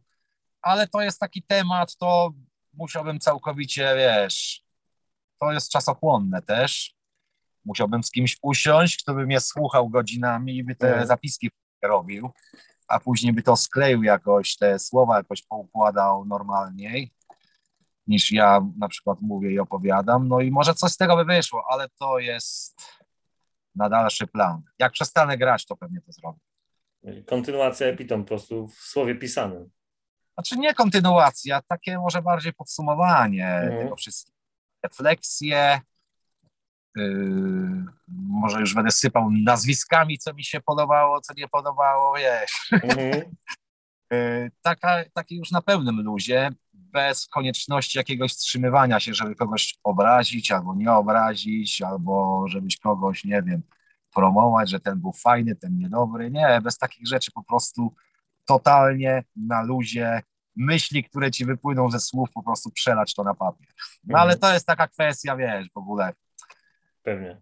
[0.63, 2.31] ale to jest taki temat, to
[2.75, 4.63] musiałbym całkowicie, wiesz,
[5.41, 6.96] to jest czasochłonne też.
[7.67, 11.07] Musiałbym z kimś usiąść, kto by mnie słuchał godzinami i by te Mhm.
[11.07, 11.51] zapiski
[11.83, 12.31] robił,
[12.89, 17.13] a później by to skleił jakoś, te słowa jakoś poukładał normalniej,
[18.07, 20.29] niż ja na przykład mówię i opowiadam.
[20.29, 22.83] No i może coś z tego by wyszło, ale to jest
[23.75, 24.63] na dalszy plan.
[24.79, 26.39] Jak przestanę grać, to pewnie to zrobię.
[27.27, 29.71] Kontynuacja epitom po prostu w słowie pisanym.
[30.35, 33.83] Znaczy nie kontynuacja, takie może bardziej podsumowanie Mhm.
[33.85, 34.37] tego wszystkiego.
[34.83, 35.81] Refleksje.
[36.97, 42.69] Yy, może już będę sypał nazwiskami, co mi się podobało, co nie podobało, wiesz.
[42.73, 43.23] Mhm.
[44.11, 50.53] Yy, taka, taki już na pełnym luzie, bez konieczności jakiegoś wstrzymywania się, żeby kogoś obrazić
[50.53, 53.63] albo nie obrazić, albo żebyś kogoś, nie wiem,
[54.15, 56.31] promować, że ten był fajny, ten niedobry.
[56.31, 57.95] Nie, bez takich rzeczy po prostu
[58.45, 60.23] totalnie na luzie
[60.57, 63.69] myśli, które ci wypłyną ze słów, po prostu przelać to na papier.
[64.05, 66.13] No ale to jest taka kwestia, wiesz, w ogóle
[67.07, 67.41] Pewnie.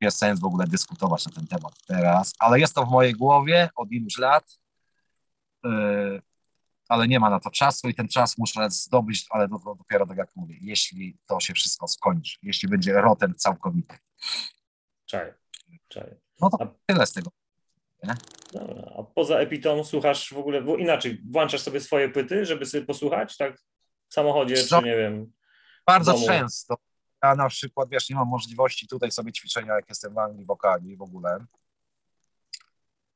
[0.00, 3.68] jest sens w ogóle dyskutować na ten temat teraz, ale jest to w mojej głowie
[3.76, 4.58] od iluś lat,
[5.64, 6.22] yy,
[6.88, 10.36] ale nie ma na to czasu i ten czas muszę zdobyć, ale dopiero tak jak
[10.36, 13.98] mówię, jeśli to się wszystko skończy, jeśli będzie rotem całkowity.
[15.06, 15.32] Czaj.
[15.88, 16.14] Czaj.
[16.40, 17.30] No to A- tyle z tego.
[18.52, 18.92] Dobra.
[18.98, 23.36] A poza epitom słuchasz w ogóle, bo inaczej, włączasz sobie swoje płyty, żeby sobie posłuchać,
[23.36, 23.58] tak?
[24.08, 24.78] W samochodzie, Co?
[24.78, 25.32] czy nie wiem.
[25.86, 26.76] Bardzo często.
[27.22, 30.96] Ja na przykład, wiesz, nie mam możliwości tutaj sobie ćwiczenia, jak jestem w Anglii, wokali
[30.96, 31.46] w ogóle.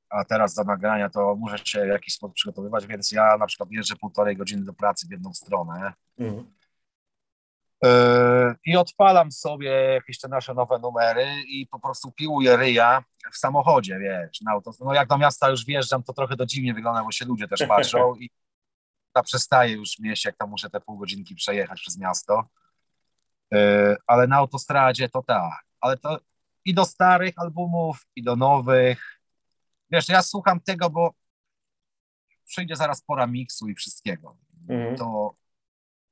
[0.08, 3.70] A teraz do nagrania to muszę się w jakiś sposób przygotowywać, więc ja na przykład
[3.72, 5.92] jeżdżę półtorej godziny do pracy w jedną stronę.
[6.18, 6.54] Mhm.
[7.82, 13.36] Yy, I odpalam sobie jakieś te nasze nowe numery i po prostu piłuję ryja w
[13.36, 14.70] samochodzie, wiesz, na auto.
[14.80, 17.62] No jak do miasta już wjeżdżam, to trochę to dziwnie wygląda, bo się ludzie też
[17.68, 18.30] patrzą i
[19.12, 22.44] ta przestaje już mieść, jak tam muszę te pół godzinki przejechać przez miasto.
[23.50, 25.64] Yy, ale na autostradzie to tak.
[25.80, 26.20] Ale to
[26.64, 29.20] i do starych albumów, i do nowych.
[29.90, 31.14] Wiesz, ja słucham tego, bo
[32.44, 34.36] przyjdzie zaraz pora miksu i wszystkiego.
[34.68, 34.96] Mhm.
[34.96, 35.34] To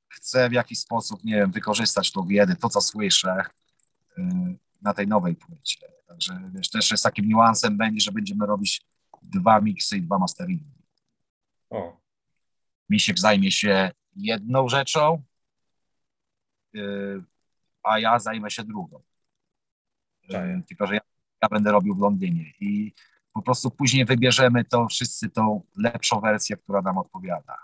[0.09, 3.43] chcę w jakiś sposób, nie wiem, wykorzystać tą wiedzę, to co słyszę
[4.17, 4.21] y,
[4.81, 5.87] na tej nowej płycie.
[6.07, 8.81] Także wiesz, też jest takim niuansem będzie, że będziemy robić
[9.21, 10.83] dwa miksy i dwa masteringi.
[11.69, 11.97] O,
[12.89, 15.23] Misiek zajmie się jedną rzeczą,
[17.83, 19.01] a ja zajmę się drugą.
[20.23, 20.61] Y, Czaję.
[20.67, 21.01] Tylko, że ja,
[21.41, 22.93] ja będę robił w Londynie i
[23.33, 27.57] po prostu później wybierzemy to wszyscy tą lepszą wersję, która nam odpowiada.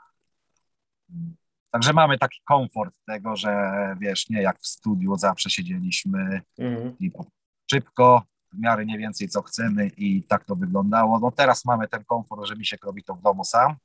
[1.09, 1.35] Mm.
[1.71, 6.95] Także mamy taki komfort tego, że wiesz, nie jak w studiu zawsze siedzieliśmy mhm.
[6.99, 7.25] i po-
[7.71, 11.19] szybko, w miarę nie więcej co chcemy i tak to wyglądało.
[11.19, 13.75] No teraz mamy ten komfort, że Misiek robi to w domu sam.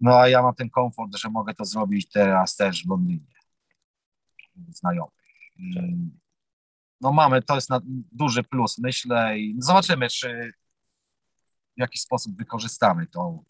[0.00, 3.37] No a ja mam ten komfort, że mogę to zrobić teraz też w Londynie.
[4.68, 5.12] Znajomych.
[5.56, 5.74] I,
[7.00, 7.70] no mamy, to jest
[8.12, 10.52] duży plus, myślę i zobaczymy, czy
[11.76, 13.44] w jaki sposób wykorzystamy tą,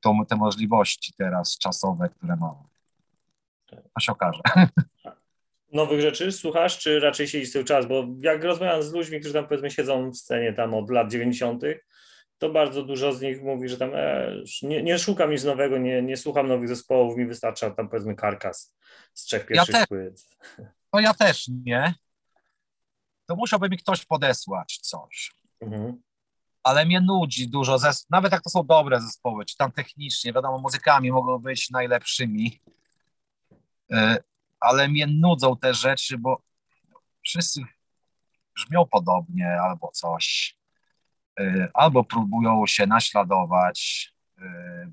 [0.00, 2.68] tą, te możliwości teraz czasowe, które mamy.
[3.66, 4.40] To się okaże.
[5.72, 7.86] Nowych rzeczy słuchasz, czy raczej siedzisz cały czas?
[7.86, 11.62] Bo jak rozmawiam z ludźmi, którzy tam powiedzmy siedzą w scenie tam od lat 90.,
[12.40, 16.02] to bardzo dużo z nich mówi, że tam e, nie, nie szukam nic nowego, nie,
[16.02, 18.74] nie słucham nowych zespołów, mi wystarcza tam powiedzmy karkas
[19.14, 19.86] z trzech pierwszych też.
[19.86, 20.26] płyt.
[20.92, 21.94] No ja też nie.
[23.26, 25.32] To musiałby mi ktoś podesłać coś.
[25.60, 26.02] Mhm.
[26.62, 30.58] Ale mnie nudzi dużo zespołów, nawet jak to są dobre zespoły, czy tam technicznie, wiadomo,
[30.58, 32.60] muzykami mogą być najlepszymi,
[33.92, 34.16] Y,
[34.60, 36.42] ale mnie nudzą te rzeczy, bo
[37.24, 37.60] wszyscy
[38.54, 40.56] brzmią podobnie albo coś,
[41.74, 44.42] albo próbują się naśladować, y,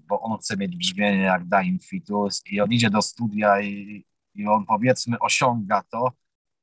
[0.07, 4.47] bo on chce mieć brzmienie jak Dying Fetus i on idzie do studia i, i
[4.47, 6.11] on powiedzmy osiąga to,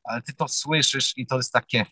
[0.05, 1.87] ale ty to słyszysz i to jest takie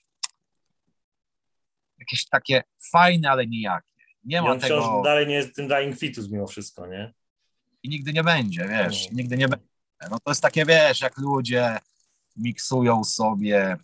[1.98, 3.86] jakieś takie fajne, ale nijakie.
[4.24, 7.14] Nie I ma on wciąż tego dalej nie jest tym Dying Fetus mimo wszystko, nie?
[7.82, 9.16] i nigdy nie będzie, wiesz, No.
[9.16, 9.66] nigdy nie będzie.
[10.10, 11.78] No to jest takie, wiesz, jak ludzie
[12.36, 13.76] miksują sobie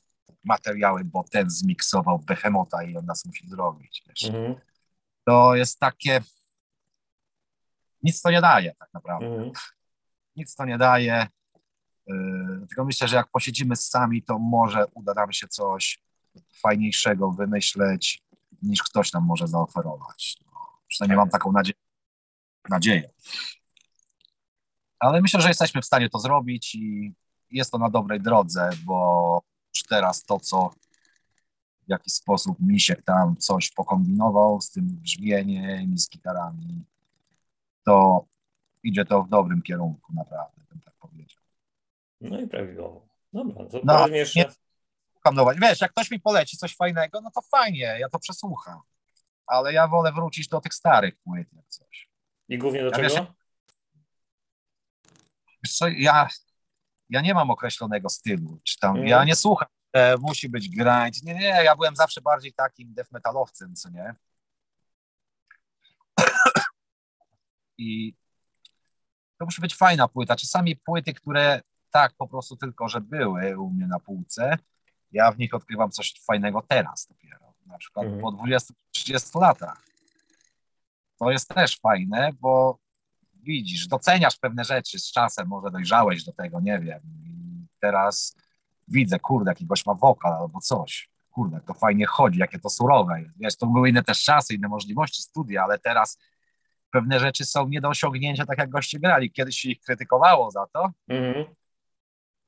[0.45, 4.05] materiały, bo ten zmiksował Behemota i on nas musi zrobić.
[4.25, 4.55] Mhm.
[5.25, 6.21] To jest takie
[8.03, 9.27] nic to nie daje tak naprawdę.
[9.27, 9.53] Mhm.
[10.37, 11.27] Nic to nie daje.
[12.07, 16.03] Yy, tylko myślę, że jak posiedzimy sami, to może uda nam się coś
[16.61, 18.23] fajniejszego wymyśleć,
[18.63, 20.37] niż ktoś nam może zaoferować.
[20.47, 20.53] No,
[20.89, 21.79] przynajmniej mam taką nadzieję.
[22.69, 23.11] nadzieję.
[24.99, 27.15] Ale myślę, że jesteśmy w stanie to zrobić i
[27.51, 29.43] jest to na dobrej drodze, bo
[29.79, 30.71] już teraz to, co
[31.87, 36.85] w jakiś sposób Misiek tam coś pokombinował z tym brzmieniem i z gitarami,
[37.85, 38.25] to
[38.83, 41.43] idzie to w dobrym kierunku, naprawdę, bym tak powiedział.
[42.21, 43.09] No i prawidłowo.
[43.33, 44.41] Dobra, to No, jeszcze.
[44.41, 44.47] nie-
[45.33, 48.81] no, wiesz, jak ktoś mi poleci coś fajnego, no to fajnie, ja to przesłucham.
[49.47, 52.09] Ale ja wolę wrócić do tych starych płyt, jak coś.
[52.49, 53.27] I głównie do Ja czego?
[55.65, 56.29] Wiesz co, ja,
[57.11, 59.09] ja nie mam określonego stylu, czy tam, Mhm.
[59.09, 63.13] ja nie słucham, e, musi być grind, nie, nie, ja byłem zawsze bardziej takim death
[63.13, 64.15] metalowcem, co nie?
[67.79, 68.15] I
[69.39, 73.71] to musi być fajna płyta, czasami płyty, które tak po prostu tylko, że były u
[73.71, 74.59] mnie na półce,
[75.13, 78.23] ja w nich odkrywam coś fajnego teraz dopiero, na przykład Mhm.
[78.23, 79.83] po 20-30 latach.
[81.19, 82.79] To jest też fajne, bo
[83.43, 87.01] widzisz, doceniasz pewne rzeczy z czasem, może dojrzałeś do tego, nie wiem.
[87.27, 88.37] I teraz
[88.89, 91.11] widzę, kurde, jaki gość ma wokal albo coś.
[91.31, 93.23] Kurde, to fajnie chodzi, jakie to surowe.
[93.37, 96.19] Wiesz, to były inne też czasy, inne możliwości studia, ale teraz
[96.91, 99.31] pewne rzeczy są nie do osiągnięcia, tak jak goście grali.
[99.33, 101.45] Kiedyś ich krytykowało za to, Mhm.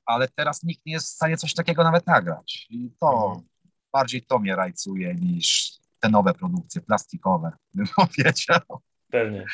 [0.06, 2.66] ale teraz nikt nie jest w stanie coś takiego nawet nagrać.
[2.70, 3.46] I to Mhm.
[3.92, 8.60] bardziej to mnie rajcuje niż te nowe produkcje plastikowe, bym powiedział.
[9.10, 9.44] Pewnie.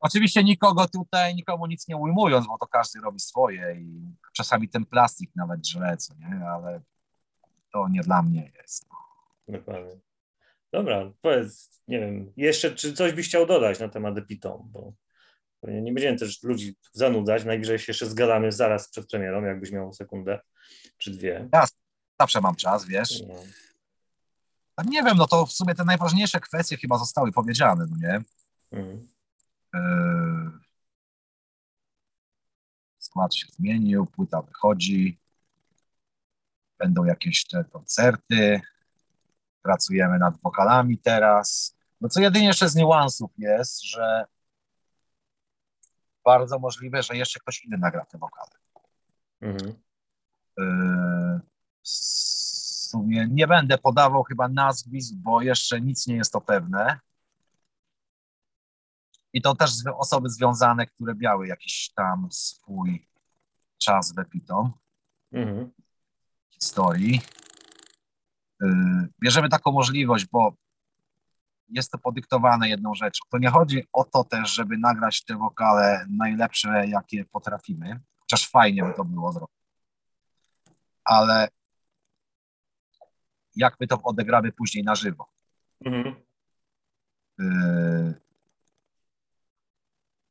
[0.00, 4.86] Oczywiście nikogo tutaj, nikomu nic nie ujmując, bo to każdy robi swoje i czasami ten
[4.86, 6.80] plastik nawet żre, co nie, ale
[7.72, 8.86] to nie dla mnie jest.
[9.48, 9.96] Dokładnie.
[10.72, 14.92] Dobra, powiedz, nie wiem, jeszcze czy coś byś chciał dodać na temat Epitome, bo
[15.62, 20.40] nie będziemy też ludzi zanudzać, najwyżej się jeszcze zgadamy zaraz przed premierą, jakbyś miał sekundę
[20.98, 21.48] czy dwie.
[22.20, 23.22] Zawsze mam czas, wiesz.
[23.28, 23.34] No.
[24.84, 28.20] Nie wiem, no to w sumie te najważniejsze kwestie chyba zostały powiedziane, no nie?
[28.72, 29.08] Mhm.
[29.74, 30.50] Yy,
[32.98, 35.18] skład się zmienił, płyta wychodzi,
[36.78, 38.60] będą jakieś te koncerty,
[39.62, 41.76] pracujemy nad wokalami teraz.
[42.00, 44.24] No co jedynie jeszcze z niuansów jest, że
[46.24, 48.50] bardzo możliwe, że jeszcze ktoś inny nagra te wokale.
[49.40, 49.74] Mhm.
[50.58, 51.40] Yy,
[51.82, 57.00] w sumie nie będę podawał chyba nazwisk, bo jeszcze nic nie jest to pewne.
[59.32, 63.08] I to też osoby związane, które miały jakiś tam swój
[63.78, 64.72] czas w Epitom.
[65.32, 65.70] Mhm.
[66.50, 67.20] Historii.
[68.60, 70.54] Yy, bierzemy taką możliwość, bo
[71.68, 73.20] jest to podyktowane jedną rzeczą.
[73.30, 78.84] To nie chodzi o to też, żeby nagrać te wokale najlepsze, jakie potrafimy, chociaż fajnie
[78.84, 79.56] by to było zrobić.
[81.04, 81.48] Ale
[83.56, 85.28] jak my to odegramy później na żywo.
[85.84, 86.14] Mhm.
[87.38, 88.29] Yy,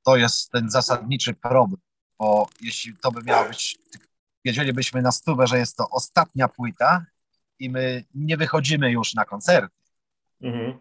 [0.10, 1.82] to jest ten zasadniczy problem,
[2.20, 3.78] bo jeśli to by miało być,
[4.46, 7.06] wiedzielibyśmy na stówę, że jest to ostatnia płyta
[7.60, 9.76] i my nie wychodzimy już na koncerty.
[10.42, 10.80] Mhm.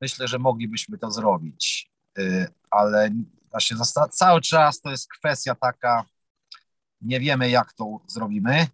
[0.00, 3.10] Myślę, że moglibyśmy to zrobić, y, ale
[3.50, 3.76] właśnie
[4.10, 6.04] cały czas to jest kwestia taka,
[7.00, 8.66] nie wiemy jak to zrobimy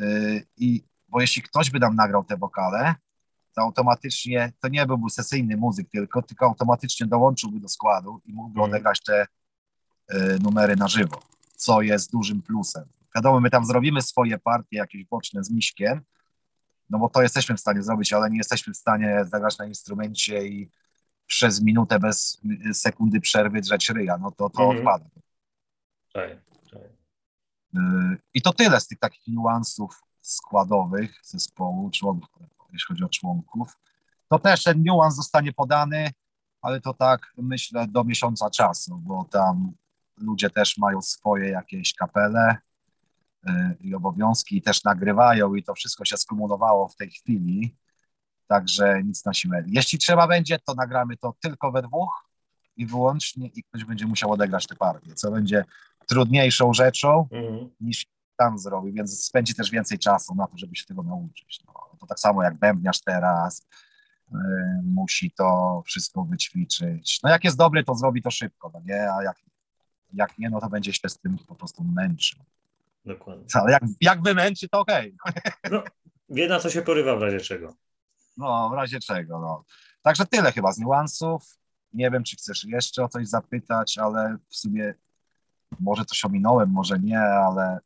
[0.00, 2.94] y, i bo jeśli ktoś by nam nagrał te wokale,
[3.58, 8.60] to automatycznie, to nie byłby sesyjny muzyk tylko, tylko automatycznie dołączyłby do składu i mógłby
[8.60, 8.70] mm.
[8.70, 9.26] odegrać te
[10.12, 11.20] y, numery na żywo,
[11.56, 12.84] co jest dużym plusem.
[13.14, 16.00] Wiadomo, my tam zrobimy swoje partie jakieś boczne z Miśkiem,
[16.90, 20.48] no bo to jesteśmy w stanie zrobić, ale nie jesteśmy w stanie zagrać na instrumencie
[20.48, 20.70] i
[21.26, 22.40] przez minutę bez
[22.72, 24.76] sekundy przerwy drzeć ryja, no to to mm.
[24.76, 25.04] odpada.
[26.12, 26.30] Tak,
[26.70, 26.82] tak.
[27.74, 33.80] Y, I to tyle z tych takich niuansów składowych zespołu, członków, jeśli chodzi o członków.
[34.28, 36.10] To też ten niuans zostanie podany,
[36.62, 39.72] ale to tak myślę do miesiąca czasu, bo tam
[40.16, 42.56] ludzie też mają swoje jakieś kapele
[43.48, 47.76] y, i obowiązki i też nagrywają i to wszystko się skumulowało w tej chwili,
[48.46, 49.64] także nic na siłę.
[49.66, 52.28] Jeśli trzeba będzie, to nagramy to tylko we dwóch
[52.76, 55.64] i wyłącznie i ktoś będzie musiał odegrać tę partię, co będzie
[56.06, 57.70] trudniejszą rzeczą mm.
[57.80, 58.06] niż
[58.38, 61.60] tam zrobi, więc spędzi też więcej czasu na to, żeby się tego nauczyć.
[61.66, 63.66] No, to tak samo jak bębniarz teraz,
[64.32, 64.38] yy,
[64.82, 67.20] musi to wszystko wyćwiczyć.
[67.22, 69.12] No jak jest dobry, to zrobi to szybko, no nie?
[69.12, 69.36] A jak,
[70.12, 72.44] jak nie, no to będzie się z tym po prostu męczył.
[73.04, 73.44] Dokładnie.
[73.54, 75.16] Ale jak, jak wymęczy, to okej.
[75.24, 75.42] Okay.
[75.70, 75.82] No,
[76.28, 77.74] wie na co się porywa w razie czego.
[78.36, 79.64] No, w razie czego, no.
[80.02, 81.58] Także tyle chyba z niuansów.
[81.92, 84.94] Nie wiem, czy chcesz jeszcze o coś zapytać, ale w sumie
[85.80, 87.78] może coś ominąłem, może nie, ale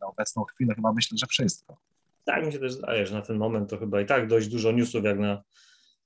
[0.00, 1.76] na obecną chwilę chyba myślę, że wszystko.
[2.24, 4.72] Tak, mi się też zdaje, że na ten moment to chyba i tak dość dużo
[4.72, 5.42] newsów, jak na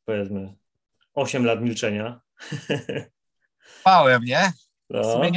[0.05, 0.55] powiedzmy
[1.15, 2.21] 8 lat milczenia.
[3.85, 4.53] Pałem, nie?
[4.91, 5.03] No.
[5.03, 5.31] W sumie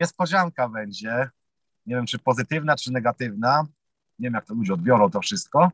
[0.00, 1.28] niespodzianka będzie.
[1.86, 3.66] Nie wiem, czy pozytywna, czy negatywna.
[4.18, 5.70] Nie wiem, jak to ludzie odbiorą to wszystko.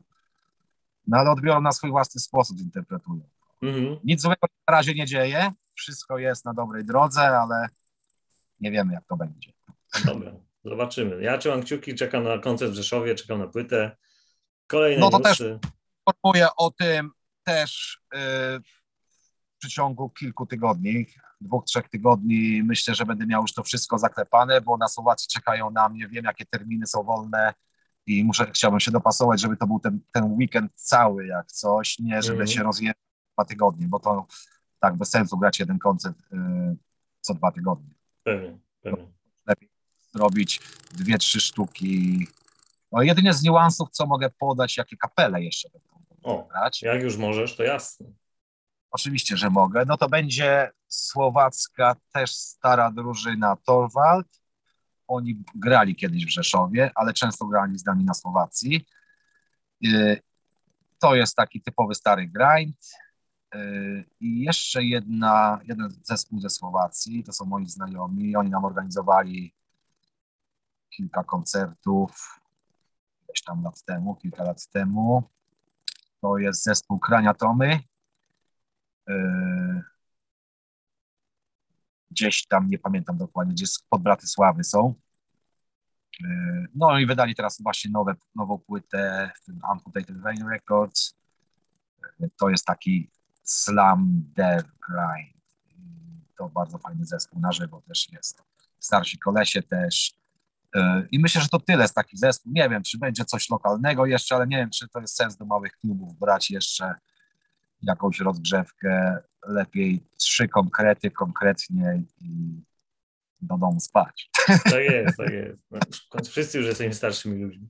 [1.07, 3.21] No ale odbiorą na swój własny sposób, interpretują.
[3.61, 3.97] Mhm.
[4.03, 5.51] Nic złego na razie nie dzieje.
[5.75, 7.67] Wszystko jest na dobrej drodze, ale
[8.59, 9.53] nie wiemy, jak to będzie.
[10.05, 10.31] Dobra.
[10.69, 11.23] Zobaczymy.
[11.23, 13.97] Ja trzymam kciuki, czekam na koncert w Rzeszowie, czekam na płytę.
[14.67, 15.59] Kolejne No to newsy.
[15.59, 15.71] też
[16.07, 17.11] informuję o tym
[17.43, 21.05] też yy, w przeciągu kilku tygodni,
[21.41, 22.63] dwóch, trzech tygodni.
[22.63, 26.25] Myślę, że będę miał już to wszystko zaklepane, bo na Słowacji czekają na mnie, wiem
[26.25, 27.53] jakie terminy są wolne
[28.05, 32.21] i muszę, chciałbym się dopasować, żeby to był ten, ten weekend cały jak coś, nie
[32.21, 32.47] żeby mm.
[32.47, 32.97] się rozjechać
[33.33, 34.27] dwa tygodnie, bo to
[34.79, 36.75] tak bez sensu grać jeden koncert yy,
[37.21, 37.93] co dwa tygodnie.
[38.23, 39.16] Pewnie, pewnie.
[40.13, 40.59] Zrobić
[40.91, 42.27] dwie, trzy sztuki.
[42.91, 45.87] No, jedynie z niuansów, co mogę podać, jakie kapele jeszcze będą
[46.23, 46.81] o, grać.
[46.81, 48.07] Jak już możesz, to jasne.
[48.91, 49.85] Oczywiście, że mogę.
[49.85, 54.27] No to będzie słowacka, też stara drużyna Torwald.
[55.07, 58.85] Oni grali kiedyś w Rzeszowie, ale często grali z nami na Słowacji.
[59.85, 60.21] Y,
[60.99, 62.77] to jest taki typowy stary grind.
[63.55, 69.53] Y, I jeszcze jedna, jeden zespół ze Słowacji, to są moi znajomi, oni nam organizowali
[70.97, 72.39] kilka koncertów
[73.23, 75.23] gdzieś tam lat temu, kilka lat temu.
[76.21, 77.79] To jest zespół Kraniatomy.
[79.07, 79.83] Yy,
[82.11, 84.93] gdzieś tam, nie pamiętam dokładnie, gdzie pod Bratysławy są.
[86.19, 89.31] Yy, no i wydali teraz właśnie nowe, nową płytę,
[89.71, 91.19] Amputated Vein Records.
[92.19, 93.11] Yy, to jest taki
[93.43, 95.37] slam death grind.
[96.37, 98.43] To bardzo fajny zespół, na żywo też jest.
[98.79, 100.16] Starsi kolesie też.
[100.77, 102.51] E, I myślę, że to tyle z takich zespół.
[102.55, 105.45] Nie wiem, czy będzie coś lokalnego jeszcze, ale nie wiem, czy to jest sens do
[105.45, 106.95] małych klubów brać jeszcze
[107.81, 109.17] jakąś rozgrzewkę.
[109.47, 112.61] Lepiej trzy konkrety konkretnie i
[113.41, 114.29] do domu spać.
[114.47, 115.59] Tak jest, tak jest.
[115.71, 115.79] No,
[116.29, 117.69] wszyscy już jesteśmy starszymi ludźmi.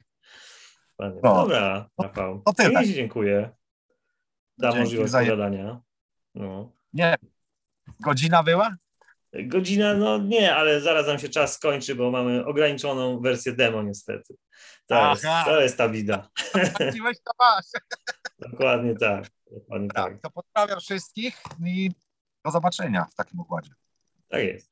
[0.99, 1.19] Ładnie.
[1.23, 1.35] No.
[1.35, 2.41] Dobra, Rafał.
[2.45, 2.69] to tyle.
[2.69, 3.49] Pięknie ci dziękuję
[4.57, 5.81] za możliwość pogadania.
[6.35, 6.71] No.
[6.93, 7.15] Nie.
[7.99, 8.75] Godzina była?
[9.43, 14.35] Godzina, no nie, ale zaraz nam się czas skończy, bo mamy ograniczoną wersję demo niestety.
[14.87, 16.29] To, jest, to jest ta bida.
[17.25, 17.65] To masz.
[18.39, 19.25] Dokładnie tak.
[19.51, 20.13] Dokładnie tak.
[20.13, 21.91] Tak, to pozdrawiam wszystkich i
[22.45, 23.71] do zobaczenia w takim układzie.
[24.27, 24.71] Tak jest.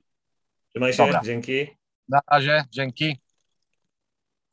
[0.73, 1.21] Trzymaj się, Dobra.
[1.23, 1.67] dzięki.
[2.09, 3.19] Na razie, dzięki.